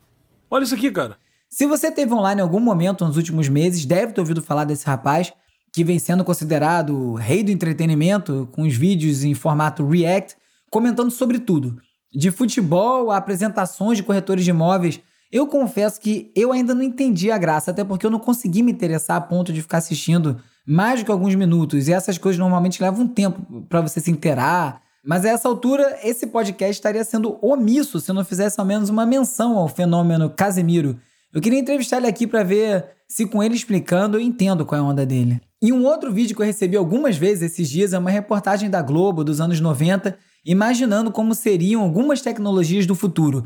Olha 0.49 0.63
isso 0.63 0.75
aqui, 0.75 0.91
cara. 0.91 1.17
Se 1.51 1.67
você 1.67 1.91
teve 1.91 2.13
online 2.13 2.41
em 2.41 2.43
algum 2.43 2.61
momento 2.61 3.05
nos 3.05 3.17
últimos 3.17 3.49
meses, 3.49 3.85
deve 3.85 4.13
ter 4.13 4.21
ouvido 4.21 4.41
falar 4.41 4.65
desse 4.65 4.87
rapaz 4.87 5.33
que 5.73 5.83
vem 5.83 5.99
sendo 5.99 6.25
considerado 6.25 7.15
rei 7.15 7.43
do 7.43 7.51
entretenimento, 7.51 8.49
com 8.53 8.63
os 8.63 8.77
vídeos 8.77 9.25
em 9.25 9.35
formato 9.35 9.85
React, 9.85 10.37
comentando 10.71 11.11
sobre 11.11 11.41
tudo. 11.41 11.81
De 12.13 12.31
futebol 12.31 13.11
a 13.11 13.17
apresentações 13.17 13.99
de 13.99 14.05
corretores 14.05 14.45
de 14.45 14.51
imóveis 14.51 15.01
eu 15.35 15.49
confesso 15.49 16.01
que 16.01 16.31
eu 16.37 16.53
ainda 16.53 16.73
não 16.77 16.83
entendi 16.85 17.29
a 17.33 17.37
graça, 17.37 17.73
até 17.73 17.83
porque 17.83 18.07
eu 18.07 18.11
não 18.11 18.21
consegui 18.21 18.63
me 18.63 18.71
interessar 18.71 19.17
a 19.17 19.21
ponto 19.21 19.53
de 19.53 19.63
ficar 19.63 19.79
assistindo 19.79 20.41
mais 20.65 21.01
do 21.01 21.07
que 21.07 21.11
alguns 21.11 21.35
minutos. 21.35 21.89
E 21.89 21.93
essas 21.93 22.17
coisas 22.17 22.39
normalmente 22.39 22.81
levam 22.81 23.05
um 23.05 23.09
tempo 23.09 23.63
para 23.69 23.81
você 23.81 23.99
se 23.99 24.13
inteirar. 24.13 24.81
Mas 25.05 25.25
a 25.25 25.31
essa 25.31 25.49
altura, 25.49 25.99
esse 26.05 26.29
podcast 26.29 26.75
estaria 26.75 27.03
sendo 27.03 27.37
omisso 27.43 27.99
se 27.99 28.13
não 28.13 28.25
fizesse 28.25 28.61
ao 28.61 28.65
menos 28.65 28.89
uma 28.89 29.05
menção 29.05 29.59
ao 29.59 29.67
fenômeno 29.67 30.31
Casemiro. 30.31 31.01
Eu 31.33 31.41
queria 31.41 31.59
entrevistar 31.59 31.97
ele 31.97 32.07
aqui 32.07 32.29
para 32.29 32.45
ver 32.45 32.87
se 33.09 33.27
com 33.27 33.43
ele 33.43 33.57
explicando 33.57 34.19
eu 34.19 34.21
entendo 34.21 34.65
qual 34.65 34.81
é 34.81 34.85
a 34.85 34.87
onda 34.87 35.05
dele. 35.05 35.41
E 35.61 35.73
um 35.73 35.85
outro 35.85 36.13
vídeo 36.13 36.37
que 36.37 36.43
eu 36.43 36.47
recebi 36.47 36.77
algumas 36.77 37.17
vezes 37.17 37.51
esses 37.51 37.69
dias 37.69 37.93
é 37.93 37.99
uma 37.99 38.11
reportagem 38.11 38.71
da 38.71 38.81
Globo 38.81 39.25
dos 39.25 39.41
anos 39.41 39.59
90, 39.59 40.17
imaginando 40.47 41.11
como 41.11 41.35
seriam 41.35 41.83
algumas 41.83 42.21
tecnologias 42.21 42.87
do 42.87 42.95
futuro. 42.95 43.45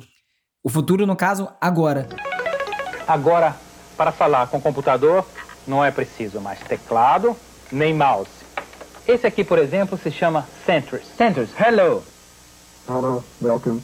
O 0.68 0.70
futuro, 0.70 1.06
no 1.06 1.16
caso, 1.16 1.48
agora. 1.58 2.06
Agora, 3.06 3.56
para 3.96 4.12
falar 4.12 4.48
com 4.48 4.58
o 4.58 4.60
computador, 4.60 5.26
não 5.66 5.82
é 5.82 5.90
preciso 5.90 6.42
mais 6.42 6.60
teclado 6.60 7.34
nem 7.72 7.94
mouse. 7.94 8.28
Esse 9.06 9.26
aqui, 9.26 9.42
por 9.42 9.58
exemplo, 9.58 9.96
se 9.96 10.10
chama 10.10 10.46
Centris. 10.66 11.06
Centris, 11.16 11.48
hello. 11.58 12.04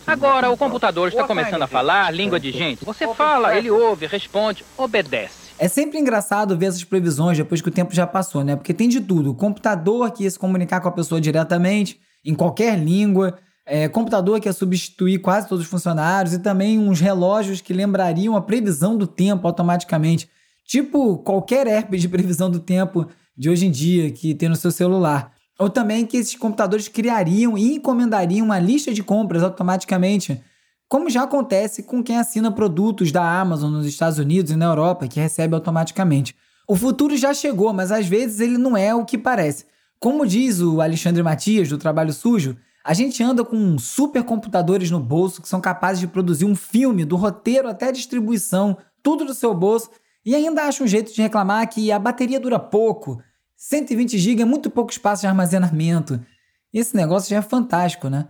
Agora 0.06 0.50
o 0.50 0.58
computador 0.58 1.08
está 1.08 1.24
começando 1.24 1.62
a 1.62 1.66
falar 1.66 2.10
língua 2.10 2.38
de 2.38 2.52
gente. 2.52 2.84
Você 2.84 3.08
fala, 3.14 3.56
ele 3.56 3.70
ouve, 3.70 4.04
responde, 4.04 4.62
obedece. 4.76 5.54
É 5.58 5.68
sempre 5.68 5.98
engraçado 5.98 6.54
ver 6.54 6.66
essas 6.66 6.84
previsões 6.84 7.38
depois 7.38 7.62
que 7.62 7.68
o 7.68 7.72
tempo 7.72 7.94
já 7.94 8.06
passou, 8.06 8.44
né? 8.44 8.56
Porque 8.56 8.74
tem 8.74 8.90
de 8.90 9.00
tudo. 9.00 9.30
O 9.30 9.34
computador 9.34 10.10
que 10.10 10.24
ia 10.24 10.30
se 10.30 10.38
comunicar 10.38 10.82
com 10.82 10.88
a 10.88 10.92
pessoa 10.92 11.18
diretamente, 11.18 11.98
em 12.22 12.34
qualquer 12.34 12.78
língua 12.78 13.38
é, 13.66 13.88
computador 13.88 14.40
que 14.40 14.48
ia 14.48 14.52
substituir 14.52 15.18
quase 15.20 15.48
todos 15.48 15.64
os 15.64 15.70
funcionários 15.70 16.34
e 16.34 16.38
também 16.38 16.78
uns 16.78 17.00
relógios 17.00 17.60
que 17.60 17.72
lembrariam 17.72 18.36
a 18.36 18.42
previsão 18.42 18.96
do 18.96 19.06
tempo 19.06 19.46
automaticamente. 19.46 20.28
Tipo 20.66 21.18
qualquer 21.18 21.66
app 21.66 21.96
de 21.96 22.08
previsão 22.08 22.50
do 22.50 22.60
tempo 22.60 23.06
de 23.36 23.48
hoje 23.48 23.66
em 23.66 23.70
dia 23.70 24.10
que 24.10 24.34
tem 24.34 24.48
no 24.48 24.56
seu 24.56 24.70
celular. 24.70 25.32
Ou 25.58 25.70
também 25.70 26.04
que 26.04 26.16
esses 26.16 26.36
computadores 26.36 26.88
criariam 26.88 27.56
e 27.56 27.76
encomendariam 27.76 28.44
uma 28.44 28.58
lista 28.58 28.92
de 28.92 29.02
compras 29.02 29.42
automaticamente, 29.42 30.42
como 30.88 31.08
já 31.08 31.22
acontece 31.22 31.82
com 31.82 32.02
quem 32.02 32.18
assina 32.18 32.50
produtos 32.50 33.12
da 33.12 33.40
Amazon 33.40 33.72
nos 33.72 33.86
Estados 33.86 34.18
Unidos 34.18 34.52
e 34.52 34.56
na 34.56 34.66
Europa, 34.66 35.08
que 35.08 35.20
recebe 35.20 35.54
automaticamente. 35.54 36.34
O 36.66 36.76
futuro 36.76 37.16
já 37.16 37.32
chegou, 37.32 37.72
mas 37.72 37.92
às 37.92 38.06
vezes 38.06 38.40
ele 38.40 38.58
não 38.58 38.76
é 38.76 38.94
o 38.94 39.04
que 39.04 39.16
parece. 39.16 39.66
Como 40.00 40.26
diz 40.26 40.60
o 40.60 40.80
Alexandre 40.80 41.22
Matias, 41.22 41.68
do 41.68 41.78
Trabalho 41.78 42.12
Sujo, 42.12 42.56
a 42.84 42.92
gente 42.92 43.22
anda 43.22 43.42
com 43.42 43.78
supercomputadores 43.78 44.90
no 44.90 45.00
bolso 45.00 45.40
que 45.40 45.48
são 45.48 45.58
capazes 45.58 46.00
de 46.00 46.06
produzir 46.06 46.44
um 46.44 46.54
filme, 46.54 47.06
do 47.06 47.16
roteiro 47.16 47.66
até 47.66 47.88
a 47.88 47.92
distribuição, 47.92 48.76
tudo 49.02 49.24
do 49.24 49.32
seu 49.32 49.54
bolso, 49.54 49.90
e 50.24 50.34
ainda 50.34 50.64
acha 50.64 50.84
um 50.84 50.86
jeito 50.86 51.12
de 51.12 51.22
reclamar 51.22 51.66
que 51.68 51.90
a 51.90 51.98
bateria 51.98 52.38
dura 52.38 52.58
pouco, 52.58 53.22
120 53.56 54.18
GB 54.18 54.42
é 54.42 54.44
muito 54.44 54.68
pouco 54.68 54.92
espaço 54.92 55.22
de 55.22 55.26
armazenamento. 55.26 56.20
Esse 56.72 56.94
negócio 56.94 57.30
já 57.30 57.36
é 57.36 57.42
fantástico, 57.42 58.10
né? 58.10 58.28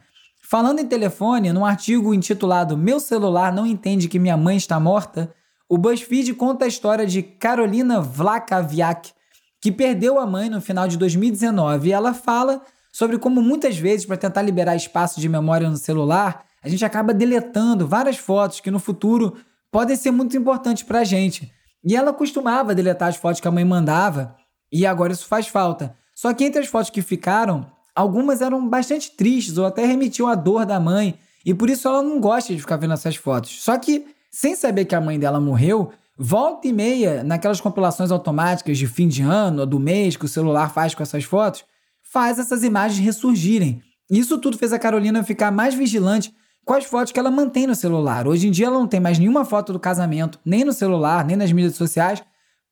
Falando 0.48 0.78
em 0.78 0.86
telefone, 0.86 1.52
num 1.52 1.64
artigo 1.64 2.14
intitulado 2.14 2.76
Meu 2.76 3.00
celular 3.00 3.52
não 3.52 3.66
entende 3.66 4.08
que 4.08 4.18
minha 4.18 4.36
mãe 4.36 4.56
está 4.56 4.78
morta, 4.78 5.34
o 5.68 5.76
BuzzFeed 5.76 6.34
conta 6.34 6.66
a 6.66 6.68
história 6.68 7.06
de 7.06 7.22
Carolina 7.22 8.00
Vlakaviak, 8.00 9.12
que 9.60 9.72
perdeu 9.72 10.20
a 10.20 10.26
mãe 10.26 10.48
no 10.48 10.60
final 10.60 10.86
de 10.86 10.96
2019, 10.96 11.88
e 11.88 11.92
ela 11.92 12.14
fala 12.14 12.62
sobre 12.94 13.18
como 13.18 13.42
muitas 13.42 13.76
vezes, 13.76 14.06
para 14.06 14.16
tentar 14.16 14.40
liberar 14.42 14.76
espaço 14.76 15.20
de 15.20 15.28
memória 15.28 15.68
no 15.68 15.76
celular, 15.76 16.44
a 16.62 16.68
gente 16.68 16.84
acaba 16.84 17.12
deletando 17.12 17.88
várias 17.88 18.18
fotos 18.18 18.60
que 18.60 18.70
no 18.70 18.78
futuro 18.78 19.34
podem 19.68 19.96
ser 19.96 20.12
muito 20.12 20.36
importantes 20.36 20.84
para 20.84 21.00
a 21.00 21.04
gente. 21.04 21.50
E 21.84 21.96
ela 21.96 22.12
costumava 22.12 22.72
deletar 22.72 23.08
as 23.08 23.16
fotos 23.16 23.40
que 23.40 23.48
a 23.48 23.50
mãe 23.50 23.64
mandava, 23.64 24.36
e 24.70 24.86
agora 24.86 25.12
isso 25.12 25.26
faz 25.26 25.48
falta. 25.48 25.96
Só 26.14 26.32
que 26.32 26.44
entre 26.44 26.60
as 26.60 26.68
fotos 26.68 26.88
que 26.88 27.02
ficaram, 27.02 27.66
algumas 27.96 28.40
eram 28.40 28.68
bastante 28.68 29.10
tristes 29.10 29.58
ou 29.58 29.66
até 29.66 29.84
remetiam 29.84 30.28
à 30.28 30.36
dor 30.36 30.64
da 30.64 30.78
mãe, 30.78 31.18
e 31.44 31.52
por 31.52 31.68
isso 31.68 31.88
ela 31.88 32.00
não 32.00 32.20
gosta 32.20 32.54
de 32.54 32.60
ficar 32.60 32.76
vendo 32.76 32.94
essas 32.94 33.16
fotos. 33.16 33.60
Só 33.60 33.76
que, 33.76 34.06
sem 34.30 34.54
saber 34.54 34.84
que 34.84 34.94
a 34.94 35.00
mãe 35.00 35.18
dela 35.18 35.40
morreu, 35.40 35.90
volta 36.16 36.68
e 36.68 36.72
meia, 36.72 37.24
naquelas 37.24 37.60
compilações 37.60 38.12
automáticas 38.12 38.78
de 38.78 38.86
fim 38.86 39.08
de 39.08 39.22
ano 39.22 39.62
ou 39.62 39.66
do 39.66 39.80
mês 39.80 40.16
que 40.16 40.26
o 40.26 40.28
celular 40.28 40.72
faz 40.72 40.94
com 40.94 41.02
essas 41.02 41.24
fotos, 41.24 41.64
faz 42.14 42.38
essas 42.38 42.62
imagens 42.62 43.04
ressurgirem. 43.04 43.82
Isso 44.08 44.38
tudo 44.38 44.56
fez 44.56 44.72
a 44.72 44.78
Carolina 44.78 45.24
ficar 45.24 45.50
mais 45.50 45.74
vigilante 45.74 46.32
com 46.64 46.72
as 46.72 46.84
fotos 46.84 47.10
que 47.10 47.18
ela 47.18 47.28
mantém 47.28 47.66
no 47.66 47.74
celular. 47.74 48.28
Hoje 48.28 48.46
em 48.46 48.52
dia 48.52 48.66
ela 48.66 48.78
não 48.78 48.86
tem 48.86 49.00
mais 49.00 49.18
nenhuma 49.18 49.44
foto 49.44 49.72
do 49.72 49.80
casamento, 49.80 50.38
nem 50.44 50.64
no 50.64 50.72
celular, 50.72 51.24
nem 51.24 51.34
nas 51.36 51.50
mídias 51.50 51.74
sociais, 51.74 52.22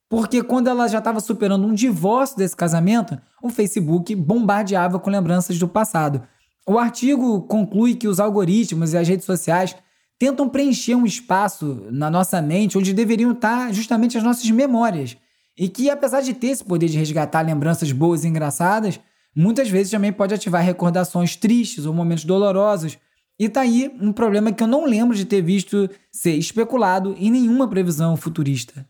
porque 0.09 0.45
quando 0.45 0.69
ela 0.69 0.87
já 0.87 0.99
estava 0.99 1.19
superando 1.19 1.67
um 1.67 1.75
divórcio 1.75 2.37
desse 2.37 2.55
casamento, 2.55 3.21
o 3.43 3.51
Facebook 3.51 4.15
bombardeava 4.15 5.01
com 5.01 5.11
lembranças 5.11 5.59
do 5.59 5.67
passado. 5.67 6.23
O 6.65 6.79
artigo 6.79 7.43
conclui 7.43 7.97
que 7.97 8.07
os 8.07 8.21
algoritmos 8.21 8.93
e 8.93 8.97
as 8.97 9.09
redes 9.09 9.27
sociais 9.27 9.75
tentam 10.21 10.49
preencher 10.49 10.95
um 10.95 11.05
espaço 11.05 11.89
na 11.91 12.09
nossa 12.09 12.41
mente 12.41 12.79
onde 12.79 12.95
deveriam 12.95 13.33
estar 13.33 13.75
justamente 13.75 14.17
as 14.17 14.23
nossas 14.23 14.49
memórias. 14.53 15.17
E 15.59 15.69
que, 15.69 15.91
apesar 15.91 16.21
de 16.21 16.33
ter 16.33 16.49
esse 16.49 16.65
poder 16.65 16.87
de 16.87 16.97
resgatar 16.97 17.43
lembranças 17.43 17.91
boas 17.91 18.23
e 18.23 18.29
engraçadas, 18.29 19.01
muitas 19.35 19.69
vezes 19.69 19.91
também 19.91 20.13
pode 20.13 20.35
ativar 20.35 20.63
recordações 20.63 21.37
tristes 21.37 21.87
ou 21.87 21.95
momentos 21.95 22.25
dolorosos 22.25 22.99
e 23.39 23.49
tá 23.49 23.63
aí 23.63 23.91
um 24.01 24.13
problema 24.13 24.53
que 24.53 24.63
eu 24.63 24.67
não 24.67 24.85
lembro 24.85 25.17
de 25.17 25.25
ter 25.25 25.43
visto 25.43 25.89
ser 26.11 26.35
especulado 26.35 27.15
em 27.19 27.31
nenhuma 27.31 27.69
previsão 27.69 28.17
futurista. 28.17 28.87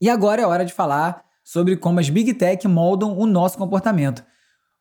E 0.00 0.08
agora 0.08 0.40
é 0.40 0.46
hora 0.46 0.64
de 0.64 0.72
falar 0.72 1.24
sobre 1.44 1.76
como 1.76 2.00
as 2.00 2.08
Big 2.08 2.32
Tech 2.34 2.66
moldam 2.66 3.18
o 3.18 3.26
nosso 3.26 3.58
comportamento. 3.58 4.24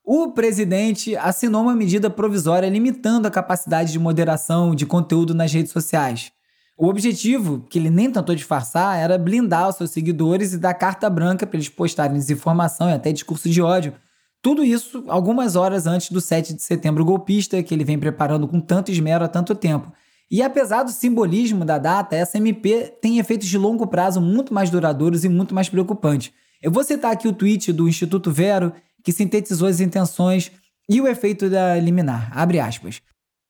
O 0.04 0.32
presidente 0.32 1.16
assinou 1.18 1.62
uma 1.62 1.76
medida 1.76 2.10
provisória 2.10 2.70
limitando 2.70 3.28
a 3.28 3.32
capacidade 3.32 3.92
de 3.92 4.00
moderação 4.00 4.74
de 4.74 4.86
conteúdo 4.86 5.36
nas 5.36 5.52
redes 5.52 5.72
sociais. 5.72 6.32
O 6.80 6.88
objetivo, 6.88 7.66
que 7.70 7.78
ele 7.78 7.90
nem 7.90 8.10
tentou 8.10 8.34
disfarçar, 8.34 8.98
era 8.98 9.18
blindar 9.18 9.68
os 9.68 9.76
seus 9.76 9.92
seguidores 9.92 10.54
e 10.54 10.58
dar 10.58 10.74
carta 10.74 11.10
branca 11.10 11.46
para 11.46 11.58
eles 11.58 11.68
postarem 11.68 12.18
desinformação 12.18 12.90
e 12.90 12.94
até 12.94 13.12
discurso 13.12 13.50
de 13.50 13.62
ódio 13.62 13.94
tudo 14.42 14.64
isso 14.64 15.04
algumas 15.08 15.56
horas 15.56 15.86
antes 15.86 16.12
do 16.12 16.22
7 16.22 16.54
de 16.54 16.64
setembro 16.64 17.04
golpista, 17.04 17.62
que 17.62 17.74
ele 17.74 17.84
vem 17.84 18.00
preparando 18.00 18.48
com 18.48 18.62
tanto 18.62 18.92
esmero 18.92 19.26
há 19.26 19.28
tanto 19.28 19.54
tempo. 19.54 19.92
E 20.32 20.42
apesar 20.42 20.84
do 20.84 20.92
simbolismo 20.92 21.66
da 21.66 21.78
data, 21.78 22.16
essa 22.16 22.38
MP 22.38 22.94
tem 23.02 23.20
efeitos 23.20 23.48
de 23.48 23.58
longo 23.58 23.88
prazo 23.88 24.22
muito 24.22 24.54
mais 24.54 24.70
duradouros 24.70 25.26
e 25.26 25.30
muito 25.30 25.54
mais 25.54 25.68
preocupantes. 25.68 26.32
Eu 26.62 26.72
vou 26.72 26.84
citar 26.84 27.12
aqui 27.12 27.28
o 27.28 27.34
tweet 27.34 27.74
do 27.74 27.88
Instituto 27.88 28.32
Vero, 28.32 28.72
que 29.04 29.12
sintetizou 29.12 29.68
as 29.68 29.80
intenções 29.80 30.52
e 30.88 31.02
o 31.02 31.08
efeito 31.08 31.50
da 31.50 31.76
liminar. 31.78 32.32
Abre 32.34 32.60
aspas. 32.60 33.02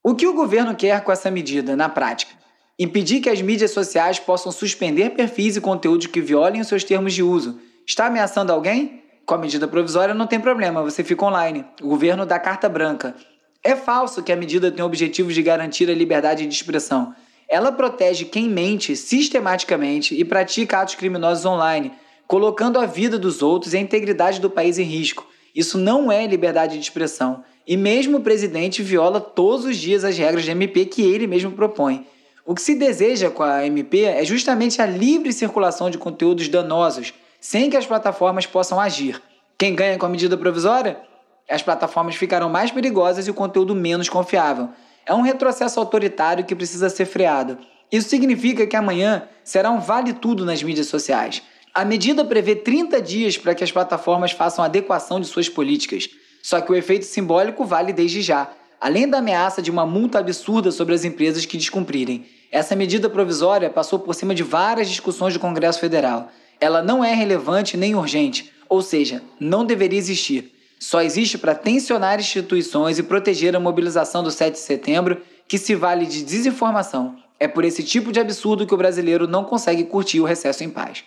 O 0.03 0.15
que 0.15 0.25
o 0.25 0.33
governo 0.33 0.73
quer 0.75 1.03
com 1.03 1.11
essa 1.11 1.29
medida, 1.29 1.75
na 1.75 1.89
prática? 1.89 2.33
Impedir 2.81 3.19
que 3.19 3.29
as 3.29 3.41
mídias 3.41 3.71
sociais 3.71 4.19
possam 4.19 4.53
suspender 4.53 5.09
perfis 5.09 5.57
e 5.57 5.61
conteúdos 5.61 6.07
que 6.07 6.21
violem 6.21 6.61
os 6.61 6.67
seus 6.67 6.81
termos 6.81 7.13
de 7.13 7.21
uso. 7.21 7.59
Está 7.85 8.05
ameaçando 8.05 8.53
alguém? 8.53 9.03
Com 9.25 9.33
a 9.33 9.37
medida 9.37 9.67
provisória 9.67 10.15
não 10.15 10.25
tem 10.25 10.39
problema, 10.39 10.81
você 10.81 11.03
fica 11.03 11.25
online. 11.25 11.65
O 11.81 11.89
governo 11.89 12.25
dá 12.25 12.39
carta 12.39 12.69
branca. 12.69 13.13
É 13.61 13.75
falso 13.75 14.23
que 14.23 14.31
a 14.31 14.35
medida 14.37 14.71
tem 14.71 14.81
o 14.81 14.87
objetivo 14.87 15.33
de 15.33 15.43
garantir 15.43 15.89
a 15.89 15.93
liberdade 15.93 16.47
de 16.47 16.53
expressão. 16.53 17.13
Ela 17.49 17.69
protege 17.69 18.23
quem 18.23 18.47
mente 18.47 18.95
sistematicamente 18.95 20.15
e 20.15 20.23
pratica 20.23 20.79
atos 20.79 20.95
criminosos 20.95 21.45
online, 21.45 21.91
colocando 22.27 22.79
a 22.79 22.85
vida 22.85 23.19
dos 23.19 23.41
outros 23.41 23.73
e 23.73 23.77
a 23.77 23.81
integridade 23.81 24.39
do 24.39 24.49
país 24.49 24.79
em 24.79 24.83
risco. 24.83 25.27
Isso 25.53 25.77
não 25.77 26.09
é 26.09 26.25
liberdade 26.25 26.77
de 26.77 26.83
expressão. 26.83 27.43
E 27.67 27.75
mesmo 27.75 28.19
o 28.19 28.21
presidente 28.21 28.81
viola 28.81 29.19
todos 29.19 29.65
os 29.65 29.75
dias 29.75 30.05
as 30.05 30.17
regras 30.17 30.45
de 30.45 30.51
MP 30.51 30.85
que 30.85 31.01
ele 31.01 31.27
mesmo 31.27 31.51
propõe. 31.51 32.07
O 32.49 32.55
que 32.55 32.63
se 32.63 32.73
deseja 32.73 33.29
com 33.29 33.43
a 33.43 33.63
MP 33.63 34.05
é 34.05 34.25
justamente 34.25 34.81
a 34.81 34.85
livre 34.87 35.31
circulação 35.31 35.87
de 35.87 35.99
conteúdos 35.99 36.49
danosos 36.49 37.13
sem 37.39 37.69
que 37.69 37.77
as 37.77 37.85
plataformas 37.85 38.47
possam 38.47 38.79
agir. 38.79 39.21
Quem 39.55 39.75
ganha 39.75 39.99
com 39.99 40.07
a 40.07 40.09
medida 40.09 40.35
provisória? 40.35 40.99
As 41.47 41.61
plataformas 41.61 42.15
ficarão 42.15 42.49
mais 42.49 42.71
perigosas 42.71 43.27
e 43.27 43.29
o 43.29 43.35
conteúdo 43.35 43.75
menos 43.75 44.09
confiável. 44.09 44.69
É 45.05 45.13
um 45.13 45.21
retrocesso 45.21 45.79
autoritário 45.79 46.43
que 46.43 46.55
precisa 46.55 46.89
ser 46.89 47.05
freado. 47.05 47.59
Isso 47.91 48.09
significa 48.09 48.65
que 48.65 48.75
amanhã 48.75 49.27
será 49.43 49.69
um 49.69 49.79
vale 49.79 50.13
tudo 50.13 50.43
nas 50.43 50.63
mídias 50.63 50.87
sociais. 50.87 51.43
A 51.71 51.85
medida 51.85 52.25
prevê 52.25 52.55
30 52.55 52.99
dias 52.99 53.37
para 53.37 53.53
que 53.53 53.63
as 53.63 53.71
plataformas 53.71 54.31
façam 54.31 54.65
adequação 54.65 55.19
de 55.19 55.27
suas 55.27 55.47
políticas. 55.47 56.09
Só 56.41 56.59
que 56.61 56.71
o 56.71 56.75
efeito 56.75 57.05
simbólico 57.05 57.63
vale 57.63 57.93
desde 57.93 58.23
já, 58.23 58.49
além 58.81 59.07
da 59.07 59.19
ameaça 59.19 59.61
de 59.61 59.69
uma 59.69 59.85
multa 59.85 60.17
absurda 60.17 60.71
sobre 60.71 60.95
as 60.95 61.05
empresas 61.05 61.45
que 61.45 61.55
descumprirem. 61.55 62.38
Essa 62.51 62.75
medida 62.75 63.09
provisória 63.09 63.69
passou 63.69 63.99
por 63.99 64.15
cima 64.15 64.33
de 64.33 64.43
várias 64.43 64.89
discussões 64.89 65.33
do 65.33 65.39
Congresso 65.39 65.79
Federal. 65.79 66.31
Ela 66.59 66.81
não 66.81 67.03
é 67.03 67.13
relevante 67.13 67.77
nem 67.77 67.95
urgente, 67.95 68.51
ou 68.67 68.81
seja, 68.81 69.21
não 69.39 69.65
deveria 69.65 69.99
existir. 69.99 70.51
Só 70.79 71.01
existe 71.01 71.37
para 71.37 71.53
tensionar 71.53 72.19
instituições 72.19 72.97
e 72.97 73.03
proteger 73.03 73.55
a 73.55 73.59
mobilização 73.59 74.23
do 74.23 74.31
7 74.31 74.53
de 74.53 74.59
setembro, 74.59 75.21
que 75.47 75.57
se 75.57 75.75
vale 75.75 76.05
de 76.05 76.23
desinformação. 76.23 77.17
É 77.39 77.47
por 77.47 77.63
esse 77.63 77.83
tipo 77.83 78.11
de 78.11 78.19
absurdo 78.19 78.65
que 78.65 78.73
o 78.73 78.77
brasileiro 78.77 79.27
não 79.27 79.43
consegue 79.43 79.83
curtir 79.83 80.19
o 80.19 80.25
recesso 80.25 80.63
em 80.63 80.69
paz. 80.69 81.03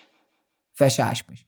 Fecha 0.73 1.05
aspas. 1.05 1.39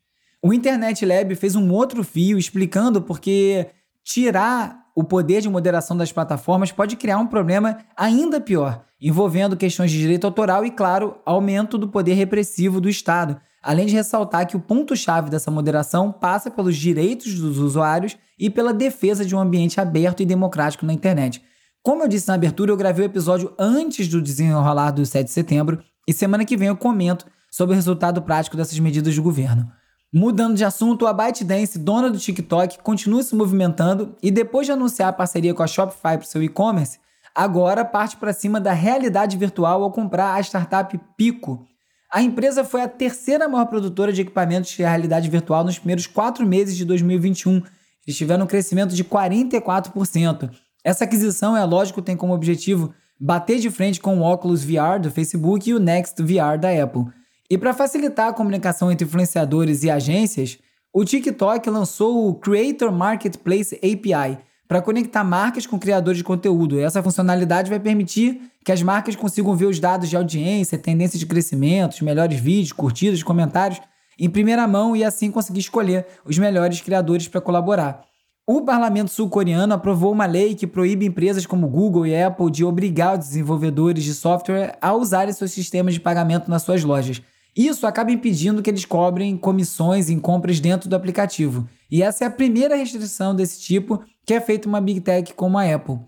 O 0.42 0.54
Internet 0.54 1.06
Lab 1.06 1.36
fez 1.36 1.56
um 1.56 1.72
outro 1.72 2.04
fio 2.04 2.38
explicando 2.38 3.02
porque 3.02 3.68
tirar 4.04 4.85
o 4.96 5.04
poder 5.04 5.42
de 5.42 5.50
moderação 5.50 5.98
das 5.98 6.12
plataformas 6.12 6.72
pode 6.72 6.96
criar 6.96 7.18
um 7.18 7.28
problema 7.28 7.78
ainda 7.98 8.40
pior, 8.40 8.86
envolvendo 9.00 9.58
questões 9.58 9.92
de 9.92 9.98
direito 9.98 10.26
autoral 10.26 10.66
e, 10.66 10.72
claro, 10.72 11.18
aumento 11.26 11.78
do 11.78 11.90
poder 11.90 12.14
repressivo 12.14 12.80
do 12.80 12.88
Estado, 12.88 13.38
além 13.62 13.86
de 13.86 13.94
ressaltar 13.94 14.48
que 14.48 14.56
o 14.56 14.60
ponto-chave 14.60 15.30
dessa 15.30 15.52
moderação 15.52 16.14
passa 16.14 16.50
pelos 16.50 16.78
direitos 16.78 17.38
dos 17.38 17.58
usuários 17.58 18.16
e 18.40 18.50
pela 18.50 18.74
defesa 18.74 19.26
de 19.26 19.36
um 19.36 19.40
ambiente 19.40 19.82
aberto 19.82 20.24
e 20.24 20.26
democrático 20.26 20.86
na 20.86 20.94
internet. 20.94 21.44
Como 21.84 22.02
eu 22.02 22.08
disse 22.08 22.28
na 22.30 22.36
abertura, 22.36 22.72
eu 22.72 22.78
gravei 22.78 23.06
o 23.06 23.10
episódio 23.10 23.54
antes 23.60 24.08
do 24.08 24.22
desenrolar 24.22 24.92
do 24.92 25.06
7 25.06 25.26
de 25.26 25.32
setembro 25.32 25.84
e 26.08 26.14
semana 26.14 26.46
que 26.46 26.56
vem 26.56 26.70
eu 26.70 26.78
comento 26.78 27.26
sobre 27.52 27.74
o 27.74 27.76
resultado 27.76 28.22
prático 28.22 28.56
dessas 28.56 28.80
medidas 28.80 29.16
do 29.16 29.22
governo. 29.22 29.70
Mudando 30.18 30.56
de 30.56 30.64
assunto, 30.64 31.06
a 31.06 31.12
ByteDance, 31.12 31.78
dona 31.78 32.10
do 32.10 32.18
TikTok, 32.18 32.80
continua 32.82 33.22
se 33.22 33.36
movimentando 33.36 34.16
e 34.24 34.32
depois 34.32 34.66
de 34.66 34.72
anunciar 34.72 35.10
a 35.10 35.14
parceria 35.14 35.54
com 35.54 35.62
a 35.62 35.68
Shopify 35.68 36.18
para 36.18 36.22
o 36.22 36.26
seu 36.26 36.42
e-commerce, 36.42 36.98
agora 37.36 37.84
parte 37.84 38.16
para 38.16 38.32
cima 38.32 38.62
da 38.62 38.72
realidade 38.72 39.36
virtual 39.36 39.84
ao 39.84 39.92
comprar 39.92 40.36
a 40.36 40.40
startup 40.40 40.98
Pico, 41.18 41.68
a 42.10 42.22
empresa 42.22 42.64
foi 42.64 42.82
a 42.82 42.88
terceira 42.88 43.50
maior 43.50 43.66
produtora 43.66 44.14
de 44.14 44.22
equipamentos 44.22 44.72
de 44.72 44.84
realidade 44.84 45.30
virtual 45.30 45.66
nos 45.66 45.78
primeiros 45.78 46.08
quatro 46.08 46.48
meses 46.48 46.78
de 46.78 46.86
2021. 46.86 47.62
Eles 48.08 48.18
tiveram 48.18 48.46
um 48.46 48.48
crescimento 48.48 48.96
de 48.96 49.04
44%. 49.04 50.50
Essa 50.82 51.04
aquisição, 51.04 51.58
é 51.58 51.66
lógico, 51.66 52.02
tem 52.02 52.16
como 52.16 52.34
objetivo 52.34 52.94
bater 53.20 53.60
de 53.60 53.70
frente 53.70 54.00
com 54.00 54.18
o 54.18 54.24
Oculus 54.24 54.64
VR 54.64 54.98
do 54.98 55.12
Facebook 55.12 55.70
e 55.70 55.74
o 55.74 55.80
Next 55.80 56.24
VR 56.24 56.58
da 56.58 56.70
Apple. 56.72 57.04
E 57.50 57.58
para 57.58 57.74
facilitar 57.74 58.30
a 58.30 58.34
comunicação 58.34 58.92
entre 58.92 59.06
influenciadores 59.06 59.84
e 59.84 59.90
agências, 59.90 60.58
o 60.92 61.06
TikTok 61.06 61.70
lançou 61.70 62.28
o 62.28 62.34
Creator 62.36 62.92
Marketplace 62.92 63.76
API 63.76 64.40
para 64.68 64.82
conectar 64.82 65.24
marcas 65.24 65.68
com 65.68 65.78
criadores 65.78 66.18
de 66.18 66.24
conteúdo. 66.24 66.80
Essa 66.80 67.04
funcionalidade 67.04 67.70
vai 67.70 67.80
permitir 67.80 68.42
que 68.64 68.72
as 68.72 68.82
marcas 68.82 69.16
consigam 69.16 69.56
ver 69.56 69.68
os 69.68 69.80
dados 69.80 70.10
de 70.10 70.18
audiência, 70.18 70.78
tendências 70.78 71.20
de 71.20 71.28
crescimento, 71.28 71.94
os 71.94 72.02
melhores 72.02 72.40
vídeos, 72.40 72.72
curtidas, 72.72 73.22
comentários 73.22 73.80
em 74.18 74.30
primeira 74.30 74.68
mão 74.68 74.96
e 74.96 75.04
assim 75.04 75.30
conseguir 75.30 75.60
escolher 75.60 76.08
os 76.26 76.40
melhores 76.40 76.82
criadores 76.82 77.28
para 77.28 77.42
colaborar. 77.42 78.02
O 78.48 78.62
parlamento 78.62 79.12
sul-coreano 79.12 79.74
aprovou 79.74 80.12
uma 80.12 80.26
lei 80.26 80.56
que 80.56 80.66
proíbe 80.66 81.06
empresas 81.06 81.46
como 81.46 81.68
Google 81.68 82.08
e 82.08 82.20
Apple 82.20 82.50
de 82.50 82.64
obrigar 82.64 83.20
os 83.20 83.26
desenvolvedores 83.28 84.04
de 84.04 84.14
software 84.14 84.78
a 84.82 84.94
usarem 84.94 85.34
seus 85.34 85.52
sistemas 85.52 85.96
de 85.96 86.00
pagamento 86.00 86.50
nas 86.50 86.64
suas 86.64 86.84
lojas. 86.84 87.22
Isso 87.56 87.88
acaba 87.88 88.12
impedindo 88.12 88.62
que 88.62 88.70
eles 88.70 88.84
cobrem 88.84 89.38
comissões 89.38 90.10
em 90.10 90.20
compras 90.20 90.60
dentro 90.60 90.90
do 90.90 90.96
aplicativo. 90.96 91.68
E 91.90 92.04
essa 92.04 92.26
é 92.26 92.28
a 92.28 92.32
primeira 92.32 92.76
restrição 92.76 93.34
desse 93.34 93.62
tipo 93.62 94.04
que 94.26 94.34
é 94.34 94.42
feita 94.42 94.68
uma 94.68 94.82
Big 94.82 95.00
Tech 95.02 95.34
como 95.34 95.58
a 95.58 95.64
Apple. 95.64 96.00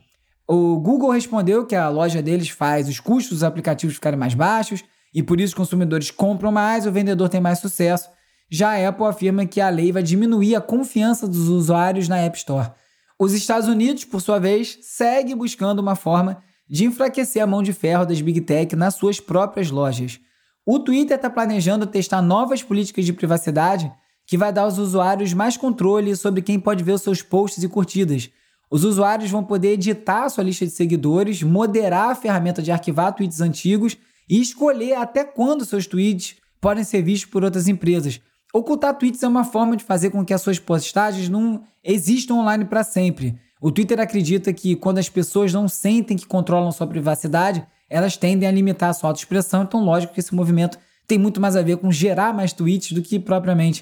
O 0.48 0.78
Google 0.80 1.12
respondeu 1.12 1.66
que 1.66 1.76
a 1.76 1.88
loja 1.88 2.22
deles 2.22 2.50
faz 2.50 2.90
os 2.90 3.00
custos 3.00 3.38
dos 3.38 3.44
aplicativos 3.44 3.96
ficarem 3.96 4.20
mais 4.20 4.34
baixos 4.34 4.84
e 5.14 5.24
por 5.24 5.40
isso 5.40 5.52
os 5.52 5.58
consumidores 5.58 6.12
compram 6.12 6.52
mais, 6.52 6.86
o 6.86 6.92
vendedor 6.92 7.30
tem 7.30 7.40
mais 7.40 7.60
sucesso. 7.60 8.10
Já 8.50 8.72
a 8.72 8.90
Apple 8.90 9.06
afirma 9.06 9.46
que 9.46 9.62
a 9.62 9.70
lei 9.70 9.92
vai 9.92 10.02
diminuir 10.02 10.56
a 10.56 10.62
confiança 10.62 11.28
dos 11.28 11.50
usuários 11.50 12.08
na 12.08 12.18
App 12.18 12.38
Store. 12.38 12.72
Os 13.20 13.34
Estados 13.34 13.68
Unidos, 13.68 14.06
por 14.06 14.22
sua 14.22 14.40
vez, 14.40 14.78
segue 14.82 15.34
buscando 15.36 15.80
uma 15.80 15.96
forma 15.96 16.42
de 16.70 16.86
enfraquecer 16.86 17.42
a 17.42 17.48
mão 17.48 17.64
de 17.64 17.74
ferro 17.74 18.06
das 18.06 18.22
Big 18.22 18.42
Tech 18.42 18.76
nas 18.76 18.96
suas 18.96 19.20
próprias 19.20 19.70
lojas. 19.70 20.20
O 20.70 20.80
Twitter 20.80 21.16
está 21.16 21.30
planejando 21.30 21.88
testar 21.88 22.22
novas 22.22 22.62
políticas 22.62 23.06
de 23.06 23.14
privacidade 23.14 23.90
que 24.26 24.38
vai 24.38 24.52
dar 24.52 24.64
aos 24.64 24.78
usuários 24.78 25.32
mais 25.32 25.56
controle 25.56 26.14
sobre 26.14 26.42
quem 26.42 26.60
pode 26.60 26.84
ver 26.84 26.92
os 26.92 27.04
seus 27.04 27.22
posts 27.22 27.64
e 27.64 27.70
curtidas. 27.70 28.30
Os 28.70 28.84
usuários 28.84 29.32
vão 29.32 29.46
poder 29.46 29.70
editar 29.70 30.26
a 30.26 30.30
sua 30.30 30.44
lista 30.44 30.66
de 30.66 30.72
seguidores, 30.74 31.42
moderar 31.42 32.12
a 32.12 32.16
ferramenta 32.16 32.62
de 32.62 32.70
arquivar 32.70 33.14
tweets 33.14 33.40
antigos 33.40 33.96
e 34.30 34.42
escolher 34.42 34.96
até 34.96 35.24
quando 35.24 35.64
seus 35.64 35.88
tweets 35.88 36.36
podem 36.60 36.84
ser 36.84 37.02
vistos 37.02 37.32
por 37.32 37.46
outras 37.46 37.70
empresas. 37.70 38.20
Ocultar 38.54 38.94
tweets 38.98 39.24
é 39.24 39.28
uma 39.30 39.46
forma 39.46 39.78
de 39.78 39.86
fazer 39.86 40.10
com 40.10 40.26
que 40.26 40.34
as 40.34 40.42
suas 40.42 40.60
postagens 40.60 41.30
não 41.30 41.64
existam 41.82 42.34
online 42.34 42.66
para 42.66 42.84
sempre. 42.84 43.40
O 43.62 43.72
Twitter 43.72 44.02
acredita 44.02 44.52
que 44.52 44.76
quando 44.76 44.98
as 44.98 45.08
pessoas 45.08 45.54
não 45.54 45.70
sentem 45.70 46.18
que 46.18 46.28
controlam 46.28 46.74
sua 46.74 46.88
privacidade, 46.88 47.66
elas 47.90 48.18
tendem 48.18 48.48
a 48.48 48.52
limitar 48.52 48.90
a 48.90 48.94
sua 48.94 49.10
autoexpressão, 49.10 49.64
então 49.64 49.84
lógico 49.84 50.14
que 50.14 50.20
esse 50.20 50.36
movimento 50.36 50.78
tem 51.08 51.18
muito 51.18 51.40
mais 51.40 51.56
a 51.56 51.62
ver 51.62 51.78
com 51.78 51.92
gerar 51.92 52.34
mais 52.34 52.52
tweets 52.52 52.92
do 52.92 53.02
que 53.02 53.20
propriamente 53.20 53.80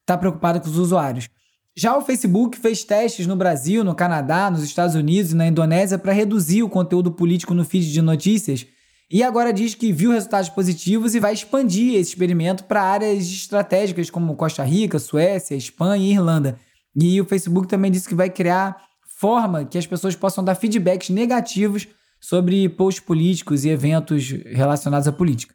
estar 0.00 0.14
tá 0.14 0.18
preocupado 0.18 0.60
com 0.60 0.68
os 0.68 0.76
usuários. 0.76 1.28
Já 1.76 1.96
o 1.96 2.02
Facebook 2.02 2.56
fez 2.58 2.84
testes 2.84 3.26
no 3.26 3.34
Brasil, 3.34 3.82
no 3.82 3.94
Canadá, 3.94 4.50
nos 4.50 4.62
Estados 4.62 4.94
Unidos 4.94 5.32
e 5.32 5.36
na 5.36 5.46
Indonésia 5.46 5.98
para 5.98 6.12
reduzir 6.12 6.62
o 6.62 6.68
conteúdo 6.68 7.10
político 7.10 7.54
no 7.54 7.64
feed 7.64 7.92
de 7.92 8.00
notícias 8.00 8.66
e 9.10 9.22
agora 9.22 9.52
diz 9.52 9.74
que 9.74 9.92
viu 9.92 10.12
resultados 10.12 10.48
positivos 10.48 11.14
e 11.14 11.20
vai 11.20 11.32
expandir 11.32 11.94
esse 11.94 12.10
experimento 12.10 12.64
para 12.64 12.82
áreas 12.82 13.24
estratégicas 13.24 14.08
como 14.08 14.34
Costa 14.34 14.64
Rica, 14.64 14.98
Suécia, 14.98 15.54
Espanha 15.54 16.04
e 16.04 16.12
Irlanda. 16.12 16.58
E 16.96 17.20
o 17.20 17.24
Facebook 17.24 17.68
também 17.68 17.90
disse 17.90 18.08
que 18.08 18.14
vai 18.14 18.30
criar 18.30 18.76
forma 19.18 19.64
que 19.64 19.78
as 19.78 19.86
pessoas 19.86 20.16
possam 20.16 20.42
dar 20.42 20.54
feedbacks 20.54 21.10
negativos 21.10 21.86
sobre 22.24 22.66
posts 22.70 23.04
políticos 23.04 23.66
e 23.66 23.68
eventos 23.68 24.30
relacionados 24.46 25.06
à 25.06 25.12
política. 25.12 25.54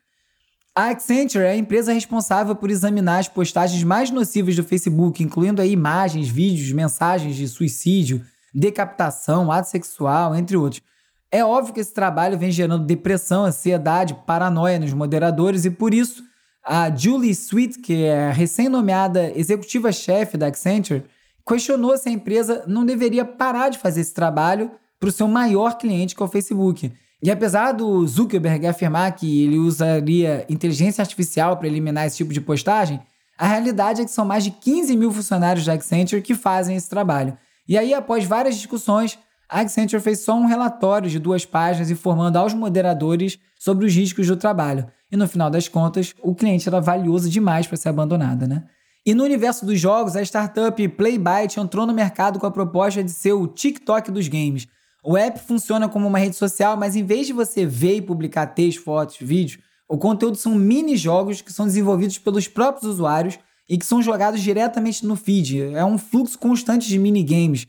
A 0.75 0.89
Accenture 0.89 1.43
é 1.43 1.49
a 1.49 1.57
empresa 1.57 1.91
responsável 1.91 2.55
por 2.55 2.69
examinar 2.69 3.17
as 3.17 3.27
postagens 3.27 3.83
mais 3.83 4.11
nocivas 4.11 4.55
do 4.55 4.63
Facebook, 4.63 5.23
incluindo 5.23 5.63
aí 5.63 5.71
imagens, 5.71 6.29
vídeos, 6.29 6.71
mensagens 6.71 7.35
de 7.35 7.47
suicídio, 7.47 8.23
decapitação, 8.53 9.51
ato 9.51 9.67
sexual, 9.67 10.35
entre 10.35 10.55
outros. 10.55 10.83
É 11.31 11.43
óbvio 11.43 11.73
que 11.73 11.79
esse 11.79 11.91
trabalho 11.91 12.37
vem 12.37 12.51
gerando 12.51 12.85
depressão, 12.85 13.45
ansiedade, 13.45 14.15
paranoia 14.27 14.77
nos 14.77 14.93
moderadores 14.93 15.65
e 15.65 15.71
por 15.71 15.91
isso 15.91 16.23
a 16.63 16.95
Julie 16.95 17.31
Sweet, 17.31 17.79
que 17.79 18.03
é 18.03 18.31
recém-nomeada 18.31 19.35
executiva-chefe 19.35 20.37
da 20.37 20.45
Accenture, 20.45 21.03
questionou 21.47 21.97
se 21.97 22.09
a 22.09 22.11
empresa 22.11 22.63
não 22.67 22.85
deveria 22.85 23.25
parar 23.25 23.69
de 23.69 23.79
fazer 23.79 24.01
esse 24.01 24.13
trabalho 24.13 24.69
para 24.99 25.09
o 25.09 25.11
seu 25.11 25.27
maior 25.27 25.77
cliente, 25.77 26.15
que 26.15 26.21
é 26.21 26.25
o 26.25 26.29
Facebook. 26.29 26.91
E 27.21 27.29
apesar 27.29 27.71
do 27.71 28.05
Zuckerberg 28.07 28.65
afirmar 28.65 29.11
que 29.15 29.43
ele 29.43 29.57
usaria 29.57 30.45
inteligência 30.49 31.01
artificial 31.01 31.57
para 31.57 31.67
eliminar 31.67 32.05
esse 32.05 32.17
tipo 32.17 32.33
de 32.33 32.41
postagem, 32.41 32.99
a 33.37 33.47
realidade 33.47 34.01
é 34.01 34.05
que 34.05 34.11
são 34.11 34.25
mais 34.25 34.43
de 34.43 34.51
15 34.51 34.95
mil 34.97 35.11
funcionários 35.11 35.65
da 35.65 35.73
Accenture 35.73 36.21
que 36.21 36.35
fazem 36.35 36.75
esse 36.75 36.89
trabalho. 36.89 37.37
E 37.67 37.77
aí, 37.77 37.93
após 37.93 38.25
várias 38.25 38.55
discussões, 38.55 39.17
a 39.49 39.61
Accenture 39.61 40.01
fez 40.01 40.19
só 40.19 40.35
um 40.35 40.45
relatório 40.45 41.09
de 41.09 41.19
duas 41.19 41.45
páginas 41.45 41.89
informando 41.89 42.37
aos 42.37 42.53
moderadores 42.53 43.39
sobre 43.57 43.85
os 43.85 43.93
riscos 43.93 44.27
do 44.27 44.35
trabalho. 44.35 44.87
E 45.11 45.17
no 45.17 45.27
final 45.27 45.49
das 45.49 45.67
contas, 45.67 46.13
o 46.21 46.35
cliente 46.35 46.67
era 46.67 46.79
valioso 46.79 47.29
demais 47.29 47.65
para 47.65 47.77
ser 47.77 47.89
abandonado, 47.89 48.47
né? 48.47 48.63
E 49.05 49.13
no 49.13 49.23
universo 49.23 49.65
dos 49.65 49.79
jogos, 49.79 50.15
a 50.15 50.21
startup 50.21 50.87
Playbyte 50.89 51.59
entrou 51.59 51.85
no 51.85 51.93
mercado 51.93 52.37
com 52.37 52.45
a 52.45 52.51
proposta 52.51 53.03
de 53.03 53.11
ser 53.11 53.33
o 53.33 53.47
TikTok 53.47 54.11
dos 54.11 54.27
games. 54.27 54.67
O 55.03 55.17
app 55.17 55.39
funciona 55.39 55.87
como 55.87 56.07
uma 56.07 56.19
rede 56.19 56.35
social, 56.35 56.75
mas 56.75 56.95
em 56.95 57.03
vez 57.03 57.27
de 57.27 57.33
você 57.33 57.65
ver 57.65 57.95
e 57.95 58.01
publicar 58.01 58.47
textos, 58.47 58.83
fotos, 58.83 59.17
vídeos, 59.19 59.61
o 59.87 59.97
conteúdo 59.97 60.37
são 60.37 60.53
mini-jogos 60.53 61.41
que 61.41 61.51
são 61.51 61.65
desenvolvidos 61.65 62.17
pelos 62.17 62.47
próprios 62.47 62.85
usuários 62.87 63.39
e 63.67 63.77
que 63.77 63.85
são 63.85 64.01
jogados 64.01 64.41
diretamente 64.41 65.05
no 65.05 65.15
feed. 65.15 65.61
É 65.73 65.85
um 65.85 65.97
fluxo 65.97 66.37
constante 66.37 66.87
de 66.87 66.99
minigames, 66.99 67.67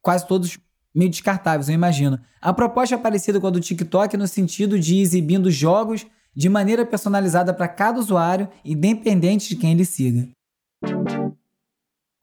quase 0.00 0.26
todos 0.26 0.58
meio 0.94 1.10
descartáveis, 1.10 1.68
eu 1.68 1.74
imagino. 1.74 2.18
A 2.40 2.52
proposta 2.52 2.94
é 2.94 2.98
parecida 2.98 3.40
com 3.40 3.46
a 3.46 3.50
do 3.50 3.60
TikTok 3.60 4.16
no 4.16 4.26
sentido 4.26 4.78
de 4.78 4.98
exibindo 4.98 5.50
jogos 5.50 6.06
de 6.34 6.48
maneira 6.48 6.84
personalizada 6.84 7.54
para 7.54 7.68
cada 7.68 8.00
usuário, 8.00 8.48
independente 8.64 9.48
de 9.48 9.56
quem 9.56 9.72
ele 9.72 9.84
siga. 9.84 10.28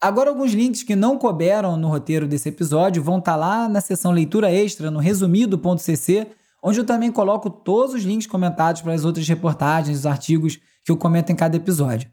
Agora, 0.00 0.30
alguns 0.30 0.52
links 0.52 0.82
que 0.82 0.96
não 0.96 1.18
couberam 1.18 1.76
no 1.76 1.88
roteiro 1.88 2.26
desse 2.26 2.48
episódio 2.48 3.02
vão 3.02 3.18
estar 3.18 3.32
tá 3.32 3.36
lá 3.36 3.68
na 3.68 3.82
seção 3.82 4.12
leitura 4.12 4.50
extra, 4.50 4.90
no 4.90 4.98
resumido.cc, 4.98 6.26
onde 6.62 6.80
eu 6.80 6.86
também 6.86 7.12
coloco 7.12 7.50
todos 7.50 7.94
os 7.94 8.02
links 8.02 8.26
comentados 8.26 8.80
para 8.80 8.94
as 8.94 9.04
outras 9.04 9.28
reportagens, 9.28 9.98
os 9.98 10.06
artigos 10.06 10.58
que 10.82 10.90
eu 10.90 10.96
comento 10.96 11.30
em 11.30 11.36
cada 11.36 11.56
episódio. 11.56 12.10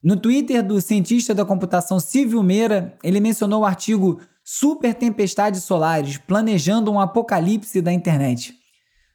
No 0.00 0.16
Twitter 0.16 0.62
do 0.64 0.80
cientista 0.80 1.34
da 1.34 1.44
computação 1.44 1.98
Silvio 1.98 2.42
Meira, 2.44 2.96
ele 3.02 3.18
mencionou 3.18 3.62
o 3.62 3.64
artigo 3.64 4.20
Super 4.44 4.94
Tempestades 4.94 5.64
Solares 5.64 6.18
Planejando 6.18 6.92
um 6.92 7.00
Apocalipse 7.00 7.82
da 7.82 7.92
Internet. 7.92 8.54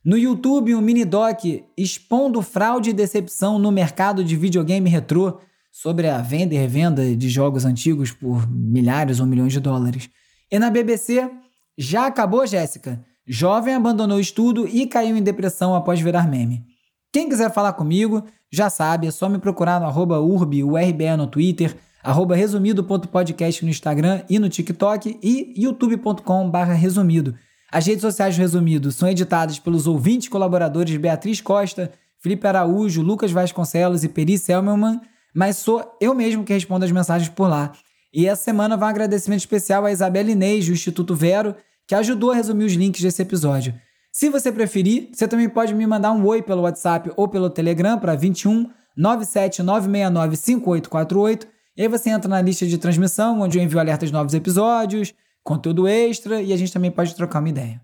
No 0.04 0.18
YouTube, 0.18 0.76
um 0.76 0.82
mini-doc 0.82 1.46
expondo 1.78 2.42
fraude 2.42 2.90
e 2.90 2.94
decepção 2.94 3.58
no 3.58 3.72
mercado 3.72 4.22
de 4.22 4.36
videogame 4.36 4.90
retrô 4.90 5.40
sobre 5.72 6.10
a 6.10 6.18
venda 6.20 6.54
e 6.54 6.58
revenda 6.58 7.16
de 7.16 7.30
jogos 7.30 7.64
antigos 7.64 8.12
por 8.12 8.50
milhares 8.52 9.20
ou 9.20 9.26
milhões 9.26 9.54
de 9.54 9.60
dólares. 9.60 10.10
E 10.52 10.60
na 10.60 10.70
BBC, 10.70 11.32
já 11.78 12.08
acabou, 12.08 12.46
Jéssica? 12.46 13.04
Jovem 13.26 13.74
abandonou 13.74 14.18
o 14.18 14.22
estudo 14.22 14.68
e 14.68 14.86
caiu 14.86 15.16
em 15.16 15.24
depressão 15.24 15.74
após 15.74 16.02
virar 16.02 16.28
meme. 16.28 16.66
Quem 17.14 17.30
quiser 17.30 17.52
falar 17.54 17.74
comigo, 17.74 18.26
já 18.52 18.70
sabe, 18.70 19.08
é 19.08 19.12
só 19.12 19.30
me 19.30 19.40
procurar 19.40 19.80
no 19.80 19.86
arroba 19.86 20.20
urbe, 20.20 20.64
URBE 20.64 21.16
no 21.18 21.28
Twitter, 21.28 21.76
arroba 22.04 22.36
resumido.podcast 22.36 23.64
no 23.64 23.72
Instagram 23.72 24.24
e 24.30 24.40
no 24.40 24.50
TikTok 24.50 25.20
e 25.24 25.54
youtube.com 25.56 26.52
resumido. 26.76 27.36
As 27.72 27.86
redes 27.86 28.02
sociais 28.02 28.36
do 28.36 28.42
Resumido 28.42 28.92
são 28.92 29.08
editadas 29.08 29.58
pelos 29.58 29.88
ouvintes 29.88 30.28
colaboradores 30.28 30.98
Beatriz 30.98 31.40
Costa, 31.40 31.92
Felipe 32.20 32.46
Araújo, 32.46 33.02
Lucas 33.02 33.32
Vasconcelos 33.32 34.04
e 34.04 34.10
Peri 34.10 34.38
Selmelman 34.38 35.00
mas 35.34 35.58
sou 35.58 35.98
eu 36.00 36.14
mesmo 36.14 36.44
que 36.44 36.54
respondo 36.54 36.86
as 36.86 36.92
mensagens 36.92 37.30
por 37.30 37.48
lá. 37.48 37.72
E 38.14 38.28
essa 38.28 38.44
semana 38.44 38.76
vai 38.76 38.90
um 38.90 38.92
agradecimento 38.92 39.40
especial 39.40 39.86
a 39.86 39.92
Isabela 39.92 40.32
Inês, 40.32 40.66
do 40.66 40.74
Instituto 40.74 41.16
Vero, 41.16 41.56
que 41.88 41.96
ajudou 41.96 42.32
a 42.32 42.36
resumir 42.36 42.66
os 42.66 42.74
links 42.74 43.02
desse 43.02 43.22
episódio. 43.22 43.74
Se 44.12 44.30
você 44.30 44.52
preferir, 44.52 45.10
você 45.14 45.28
também 45.28 45.48
pode 45.48 45.74
me 45.74 45.88
mandar 45.88 46.12
um 46.12 46.26
oi 46.26 46.42
pelo 46.42 46.64
WhatsApp 46.64 47.12
ou 47.16 47.30
pelo 47.30 47.50
Telegram 47.50 47.98
para 47.98 48.14
21 48.16 48.70
97 48.96 49.64
969 49.64 50.36
5848. 50.36 51.48
E 51.78 51.82
aí 51.84 51.88
você 51.88 52.10
entra 52.10 52.30
na 52.30 52.42
lista 52.42 52.66
de 52.66 52.78
transmissão, 52.78 53.40
onde 53.40 53.58
eu 53.58 53.64
envio 53.64 53.80
alertas 53.80 54.10
de 54.10 54.14
novos 54.14 54.34
episódios, 54.34 55.14
conteúdo 55.42 55.88
extra 55.88 56.42
e 56.42 56.52
a 56.52 56.58
gente 56.58 56.74
também 56.74 56.92
pode 56.92 57.16
trocar 57.16 57.40
uma 57.40 57.50
ideia. 57.50 57.82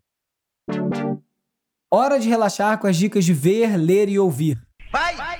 Hora 1.89 2.19
de 2.19 2.27
relaxar 2.27 2.77
com 2.79 2.87
as 2.87 2.97
dicas 2.97 3.23
de 3.23 3.33
ver, 3.33 3.77
ler 3.77 4.09
e 4.09 4.19
ouvir. 4.19 4.61
Vai, 4.91 5.15
vai, 5.15 5.36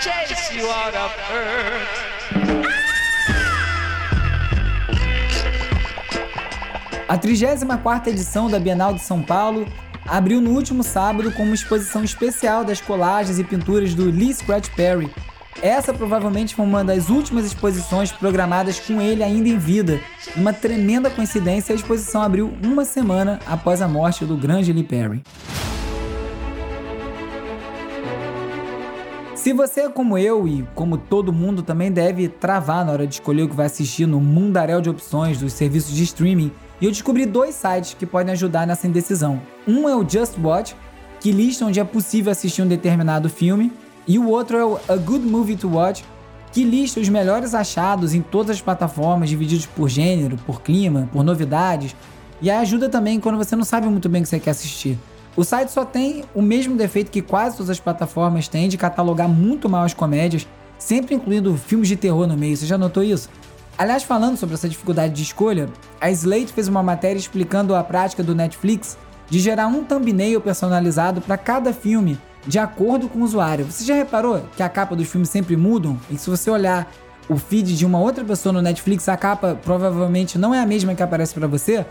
chase 0.00 0.54
you 0.54 0.66
out 0.70 0.94
of 0.96 1.12
earth. 1.32 2.18
A 7.08 7.16
34ª 7.16 8.08
edição 8.08 8.50
da 8.50 8.60
Bienal 8.60 8.92
de 8.92 9.00
São 9.00 9.22
Paulo 9.22 9.66
abriu 10.06 10.42
no 10.42 10.50
último 10.50 10.82
sábado 10.82 11.32
com 11.32 11.42
uma 11.42 11.54
exposição 11.54 12.04
especial 12.04 12.64
das 12.64 12.82
colagens 12.82 13.38
e 13.38 13.44
pinturas 13.44 13.94
do 13.94 14.10
Lee 14.10 14.34
Scratch 14.34 14.68
Perry. 14.76 15.10
Essa 15.62 15.92
provavelmente 15.92 16.54
foi 16.54 16.64
uma 16.64 16.84
das 16.84 17.08
últimas 17.08 17.46
exposições 17.46 18.12
programadas 18.12 18.78
com 18.78 19.00
ele 19.00 19.24
ainda 19.24 19.48
em 19.48 19.58
vida. 19.58 20.00
Uma 20.36 20.52
tremenda 20.52 21.10
coincidência, 21.10 21.72
a 21.72 21.76
exposição 21.76 22.22
abriu 22.22 22.52
uma 22.62 22.84
semana 22.84 23.40
após 23.46 23.82
a 23.82 23.88
morte 23.88 24.24
do 24.24 24.36
grande 24.36 24.72
Lee 24.72 24.84
Perry. 24.84 25.22
Se 29.38 29.52
você 29.52 29.82
é 29.82 29.88
como 29.88 30.18
eu 30.18 30.48
e 30.48 30.66
como 30.74 30.98
todo 30.98 31.32
mundo 31.32 31.62
também 31.62 31.92
deve 31.92 32.28
travar 32.28 32.84
na 32.84 32.90
hora 32.90 33.06
de 33.06 33.14
escolher 33.14 33.44
o 33.44 33.48
que 33.48 33.54
vai 33.54 33.66
assistir 33.66 34.04
no 34.04 34.20
mundaréu 34.20 34.80
de 34.80 34.90
opções 34.90 35.38
dos 35.38 35.52
serviços 35.52 35.94
de 35.94 36.02
streaming, 36.02 36.50
eu 36.82 36.90
descobri 36.90 37.24
dois 37.24 37.54
sites 37.54 37.94
que 37.94 38.04
podem 38.04 38.32
ajudar 38.32 38.66
nessa 38.66 38.88
indecisão. 38.88 39.40
Um 39.64 39.88
é 39.88 39.94
o 39.94 40.06
Just 40.06 40.36
Watch, 40.42 40.74
que 41.20 41.30
lista 41.30 41.64
onde 41.64 41.78
é 41.78 41.84
possível 41.84 42.32
assistir 42.32 42.62
um 42.62 42.66
determinado 42.66 43.30
filme, 43.30 43.72
e 44.08 44.18
o 44.18 44.28
outro 44.28 44.56
é 44.56 44.64
o 44.64 44.76
A 44.88 44.96
Good 44.96 45.24
Movie 45.24 45.56
to 45.56 45.68
Watch, 45.68 46.04
que 46.50 46.64
lista 46.64 46.98
os 46.98 47.08
melhores 47.08 47.54
achados 47.54 48.14
em 48.14 48.20
todas 48.20 48.56
as 48.56 48.60
plataformas, 48.60 49.28
divididos 49.30 49.66
por 49.66 49.88
gênero, 49.88 50.36
por 50.44 50.62
clima, 50.62 51.08
por 51.12 51.22
novidades, 51.22 51.94
e 52.42 52.50
ajuda 52.50 52.88
também 52.88 53.20
quando 53.20 53.38
você 53.38 53.54
não 53.54 53.64
sabe 53.64 53.86
muito 53.86 54.08
bem 54.08 54.20
o 54.20 54.24
que 54.24 54.30
você 54.30 54.40
quer 54.40 54.50
assistir. 54.50 54.98
O 55.38 55.44
site 55.44 55.70
só 55.70 55.84
tem 55.84 56.24
o 56.34 56.42
mesmo 56.42 56.74
defeito 56.74 57.12
que 57.12 57.22
quase 57.22 57.56
todas 57.56 57.70
as 57.70 57.78
plataformas 57.78 58.48
têm 58.48 58.68
de 58.68 58.76
catalogar 58.76 59.28
muito 59.28 59.68
mal 59.68 59.84
as 59.84 59.94
comédias, 59.94 60.48
sempre 60.76 61.14
incluindo 61.14 61.56
filmes 61.56 61.86
de 61.86 61.94
terror 61.94 62.26
no 62.26 62.36
meio. 62.36 62.56
Você 62.56 62.66
já 62.66 62.76
notou 62.76 63.04
isso? 63.04 63.30
Aliás, 63.78 64.02
falando 64.02 64.36
sobre 64.36 64.56
essa 64.56 64.68
dificuldade 64.68 65.14
de 65.14 65.22
escolha, 65.22 65.68
a 66.00 66.10
Slate 66.10 66.52
fez 66.52 66.66
uma 66.66 66.82
matéria 66.82 67.20
explicando 67.20 67.76
a 67.76 67.84
prática 67.84 68.20
do 68.20 68.34
Netflix 68.34 68.98
de 69.30 69.38
gerar 69.38 69.68
um 69.68 69.84
thumbnail 69.84 70.40
personalizado 70.40 71.20
para 71.20 71.38
cada 71.38 71.72
filme, 71.72 72.18
de 72.44 72.58
acordo 72.58 73.08
com 73.08 73.20
o 73.20 73.22
usuário. 73.22 73.64
Você 73.66 73.84
já 73.84 73.94
reparou 73.94 74.42
que 74.56 74.62
a 74.64 74.68
capa 74.68 74.96
dos 74.96 75.06
filmes 75.08 75.28
sempre 75.28 75.56
mudam? 75.56 76.00
E 76.10 76.18
se 76.18 76.28
você 76.28 76.50
olhar 76.50 76.92
o 77.28 77.36
feed 77.36 77.76
de 77.76 77.86
uma 77.86 78.00
outra 78.00 78.24
pessoa 78.24 78.52
no 78.52 78.60
Netflix, 78.60 79.08
a 79.08 79.16
capa 79.16 79.56
provavelmente 79.62 80.36
não 80.36 80.52
é 80.52 80.58
a 80.58 80.66
mesma 80.66 80.96
que 80.96 81.02
aparece 81.02 81.32
para 81.32 81.46
você? 81.46 81.86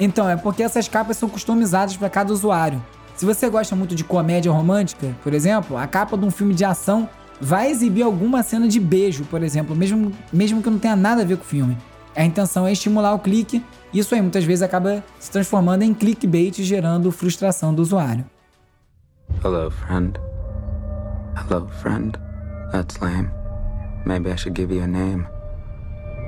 Então, 0.00 0.28
é 0.28 0.36
porque 0.36 0.62
essas 0.62 0.88
capas 0.88 1.16
são 1.16 1.28
customizadas 1.28 1.96
para 1.96 2.08
cada 2.08 2.32
usuário. 2.32 2.82
Se 3.16 3.24
você 3.24 3.48
gosta 3.48 3.74
muito 3.74 3.94
de 3.94 4.04
comédia 4.04 4.52
romântica, 4.52 5.14
por 5.24 5.34
exemplo, 5.34 5.76
a 5.76 5.86
capa 5.86 6.16
de 6.16 6.24
um 6.24 6.30
filme 6.30 6.54
de 6.54 6.64
ação 6.64 7.08
vai 7.40 7.70
exibir 7.70 8.02
alguma 8.02 8.42
cena 8.42 8.68
de 8.68 8.78
beijo, 8.78 9.24
por 9.24 9.42
exemplo, 9.42 9.74
mesmo, 9.74 10.12
mesmo 10.32 10.62
que 10.62 10.70
não 10.70 10.78
tenha 10.78 10.94
nada 10.94 11.22
a 11.22 11.24
ver 11.24 11.36
com 11.36 11.42
o 11.42 11.46
filme. 11.46 11.76
A 12.14 12.24
intenção 12.24 12.66
é 12.66 12.72
estimular 12.72 13.14
o 13.14 13.18
clique, 13.18 13.64
e 13.92 13.98
isso 13.98 14.14
aí 14.14 14.20
muitas 14.20 14.44
vezes 14.44 14.62
acaba 14.62 15.04
se 15.18 15.30
transformando 15.30 15.82
em 15.82 15.94
clickbait, 15.94 16.62
gerando 16.62 17.10
frustração 17.10 17.74
do 17.74 17.82
usuário. 17.82 18.24
Hello, 19.44 19.70
friend. 19.70 20.18
Hello, 21.36 21.68
friend. 21.80 22.18
That's 22.72 22.98
lame. 23.00 23.30
Maybe 24.04 24.30
I 24.30 24.36
should 24.36 24.60
give 24.60 24.74
you 24.74 24.82
a 24.82 24.86
name. 24.86 25.26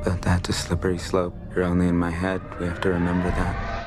But 0.05 0.23
that's 0.23 0.49
a 0.49 0.53
slippery 0.53 0.99
slope. 0.99 1.35
You're 1.55 1.65
only 1.65 1.89
in 1.89 1.97
my 1.97 2.11
head. 2.11 2.41
We 2.59 2.67
have 2.67 2.81
to 2.81 2.89
remember 2.89 3.31
that. 3.31 3.81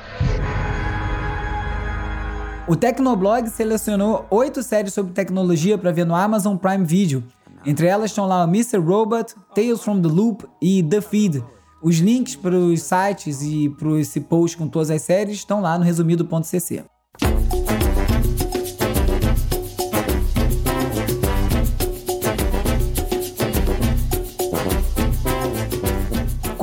O 2.66 2.74
Tecnoblog 2.74 3.48
selecionou 3.50 4.24
oito 4.30 4.62
séries 4.62 4.94
sobre 4.94 5.12
tecnologia 5.12 5.76
para 5.76 5.92
ver 5.92 6.06
no 6.06 6.14
Amazon 6.14 6.56
Prime 6.56 6.84
Video. 6.84 7.22
Entre 7.66 7.86
elas 7.86 8.10
estão 8.10 8.26
lá 8.26 8.44
Mr. 8.44 8.78
Robot, 8.78 9.34
Tales 9.54 9.82
from 9.82 10.00
the 10.00 10.08
Loop 10.08 10.46
e 10.62 10.82
The 10.82 11.00
Feed. 11.00 11.44
Os 11.82 11.96
links 11.96 12.36
para 12.36 12.56
os 12.56 12.82
sites 12.82 13.42
e 13.42 13.68
para 13.68 14.00
esse 14.00 14.20
post 14.20 14.56
com 14.56 14.66
todas 14.68 14.90
as 14.90 15.02
séries 15.02 15.36
estão 15.36 15.60
lá 15.60 15.78
no 15.78 15.84
resumido.cc. 15.84 16.84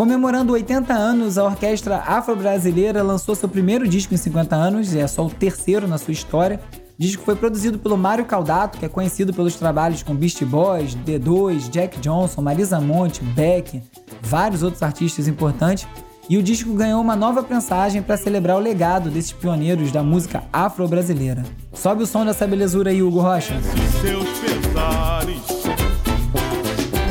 Comemorando 0.01 0.53
80 0.53 0.91
anos, 0.91 1.37
a 1.37 1.43
orquestra 1.43 1.97
afro-brasileira 1.97 3.03
lançou 3.03 3.35
seu 3.35 3.47
primeiro 3.47 3.87
disco 3.87 4.15
em 4.15 4.17
50 4.17 4.55
anos, 4.55 4.95
e 4.95 4.99
é 4.99 5.05
só 5.05 5.23
o 5.23 5.29
terceiro 5.29 5.87
na 5.87 5.99
sua 5.99 6.11
história. 6.11 6.59
O 6.73 6.81
disco 6.97 7.23
foi 7.23 7.35
produzido 7.35 7.77
pelo 7.77 7.95
Mário 7.95 8.25
Caldato, 8.25 8.79
que 8.79 8.85
é 8.85 8.89
conhecido 8.89 9.31
pelos 9.31 9.57
trabalhos 9.57 10.01
com 10.01 10.15
Beastie 10.15 10.43
Boys, 10.43 10.95
D2, 10.95 11.69
Jack 11.69 11.99
Johnson, 11.99 12.41
Marisa 12.41 12.81
Monte, 12.81 13.23
Beck, 13.23 13.79
vários 14.23 14.63
outros 14.63 14.81
artistas 14.81 15.27
importantes. 15.27 15.87
E 16.27 16.35
o 16.35 16.41
disco 16.41 16.73
ganhou 16.73 16.99
uma 16.99 17.15
nova 17.15 17.43
prensagem 17.43 18.01
para 18.01 18.17
celebrar 18.17 18.57
o 18.57 18.59
legado 18.59 19.11
desses 19.11 19.31
pioneiros 19.31 19.91
da 19.91 20.01
música 20.01 20.45
afro-brasileira. 20.51 21.43
Sobe 21.73 22.01
o 22.01 22.07
som 22.07 22.25
dessa 22.25 22.47
belezura 22.47 22.89
aí, 22.89 23.03
Hugo 23.03 23.19
Rocha. 23.19 23.53
Seus 24.01 24.27
pesares, 24.39 25.43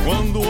quando 0.04 0.40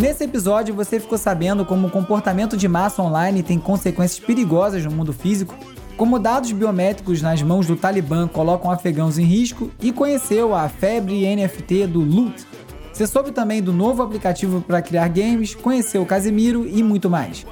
Nesse 0.00 0.24
episódio, 0.24 0.74
você 0.74 0.98
ficou 0.98 1.18
sabendo 1.18 1.62
como 1.62 1.86
o 1.86 1.90
comportamento 1.90 2.56
de 2.56 2.66
massa 2.66 3.02
online 3.02 3.42
tem 3.42 3.58
consequências 3.58 4.18
perigosas 4.18 4.82
no 4.82 4.90
mundo 4.90 5.12
físico, 5.12 5.54
como 5.94 6.18
dados 6.18 6.52
biométricos 6.52 7.20
nas 7.20 7.42
mãos 7.42 7.66
do 7.66 7.76
Talibã 7.76 8.26
colocam 8.26 8.70
afegãos 8.70 9.18
em 9.18 9.24
risco 9.24 9.70
e 9.78 9.92
conheceu 9.92 10.54
a 10.54 10.70
febre 10.70 11.26
NFT 11.36 11.86
do 11.86 12.00
Loot. 12.00 12.46
Você 12.90 13.06
soube 13.06 13.30
também 13.30 13.62
do 13.62 13.74
novo 13.74 14.02
aplicativo 14.02 14.62
para 14.62 14.80
criar 14.80 15.06
games, 15.08 15.54
conheceu 15.54 16.00
o 16.00 16.06
Casimiro 16.06 16.66
e 16.66 16.82
muito 16.82 17.10
mais. 17.10 17.44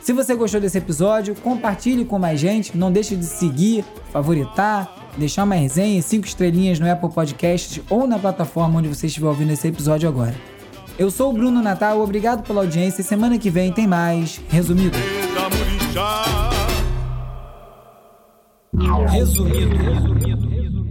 Se 0.00 0.12
você 0.12 0.34
gostou 0.34 0.60
desse 0.60 0.78
episódio, 0.78 1.36
compartilhe 1.36 2.04
com 2.04 2.18
mais 2.18 2.40
gente, 2.40 2.76
não 2.76 2.90
deixe 2.90 3.14
de 3.14 3.26
seguir, 3.26 3.84
favoritar, 4.10 4.92
deixar 5.16 5.44
uma 5.44 5.54
resenha 5.54 6.00
e 6.00 6.02
5 6.02 6.26
estrelinhas 6.26 6.80
no 6.80 6.90
Apple 6.90 7.10
Podcasts 7.10 7.80
ou 7.88 8.08
na 8.08 8.18
plataforma 8.18 8.80
onde 8.80 8.88
você 8.88 9.06
estiver 9.06 9.28
ouvindo 9.28 9.52
esse 9.52 9.68
episódio 9.68 10.08
agora. 10.08 10.34
Eu 10.98 11.10
sou 11.10 11.30
o 11.30 11.32
Bruno 11.32 11.62
Natal, 11.62 12.00
obrigado 12.00 12.46
pela 12.46 12.60
audiência. 12.60 13.02
Semana 13.02 13.38
que 13.38 13.50
vem 13.50 13.72
tem 13.72 13.86
mais 13.86 14.40
Resumido. 14.48 14.96
Resumido. 19.10 19.72
Resumido. 20.22 20.81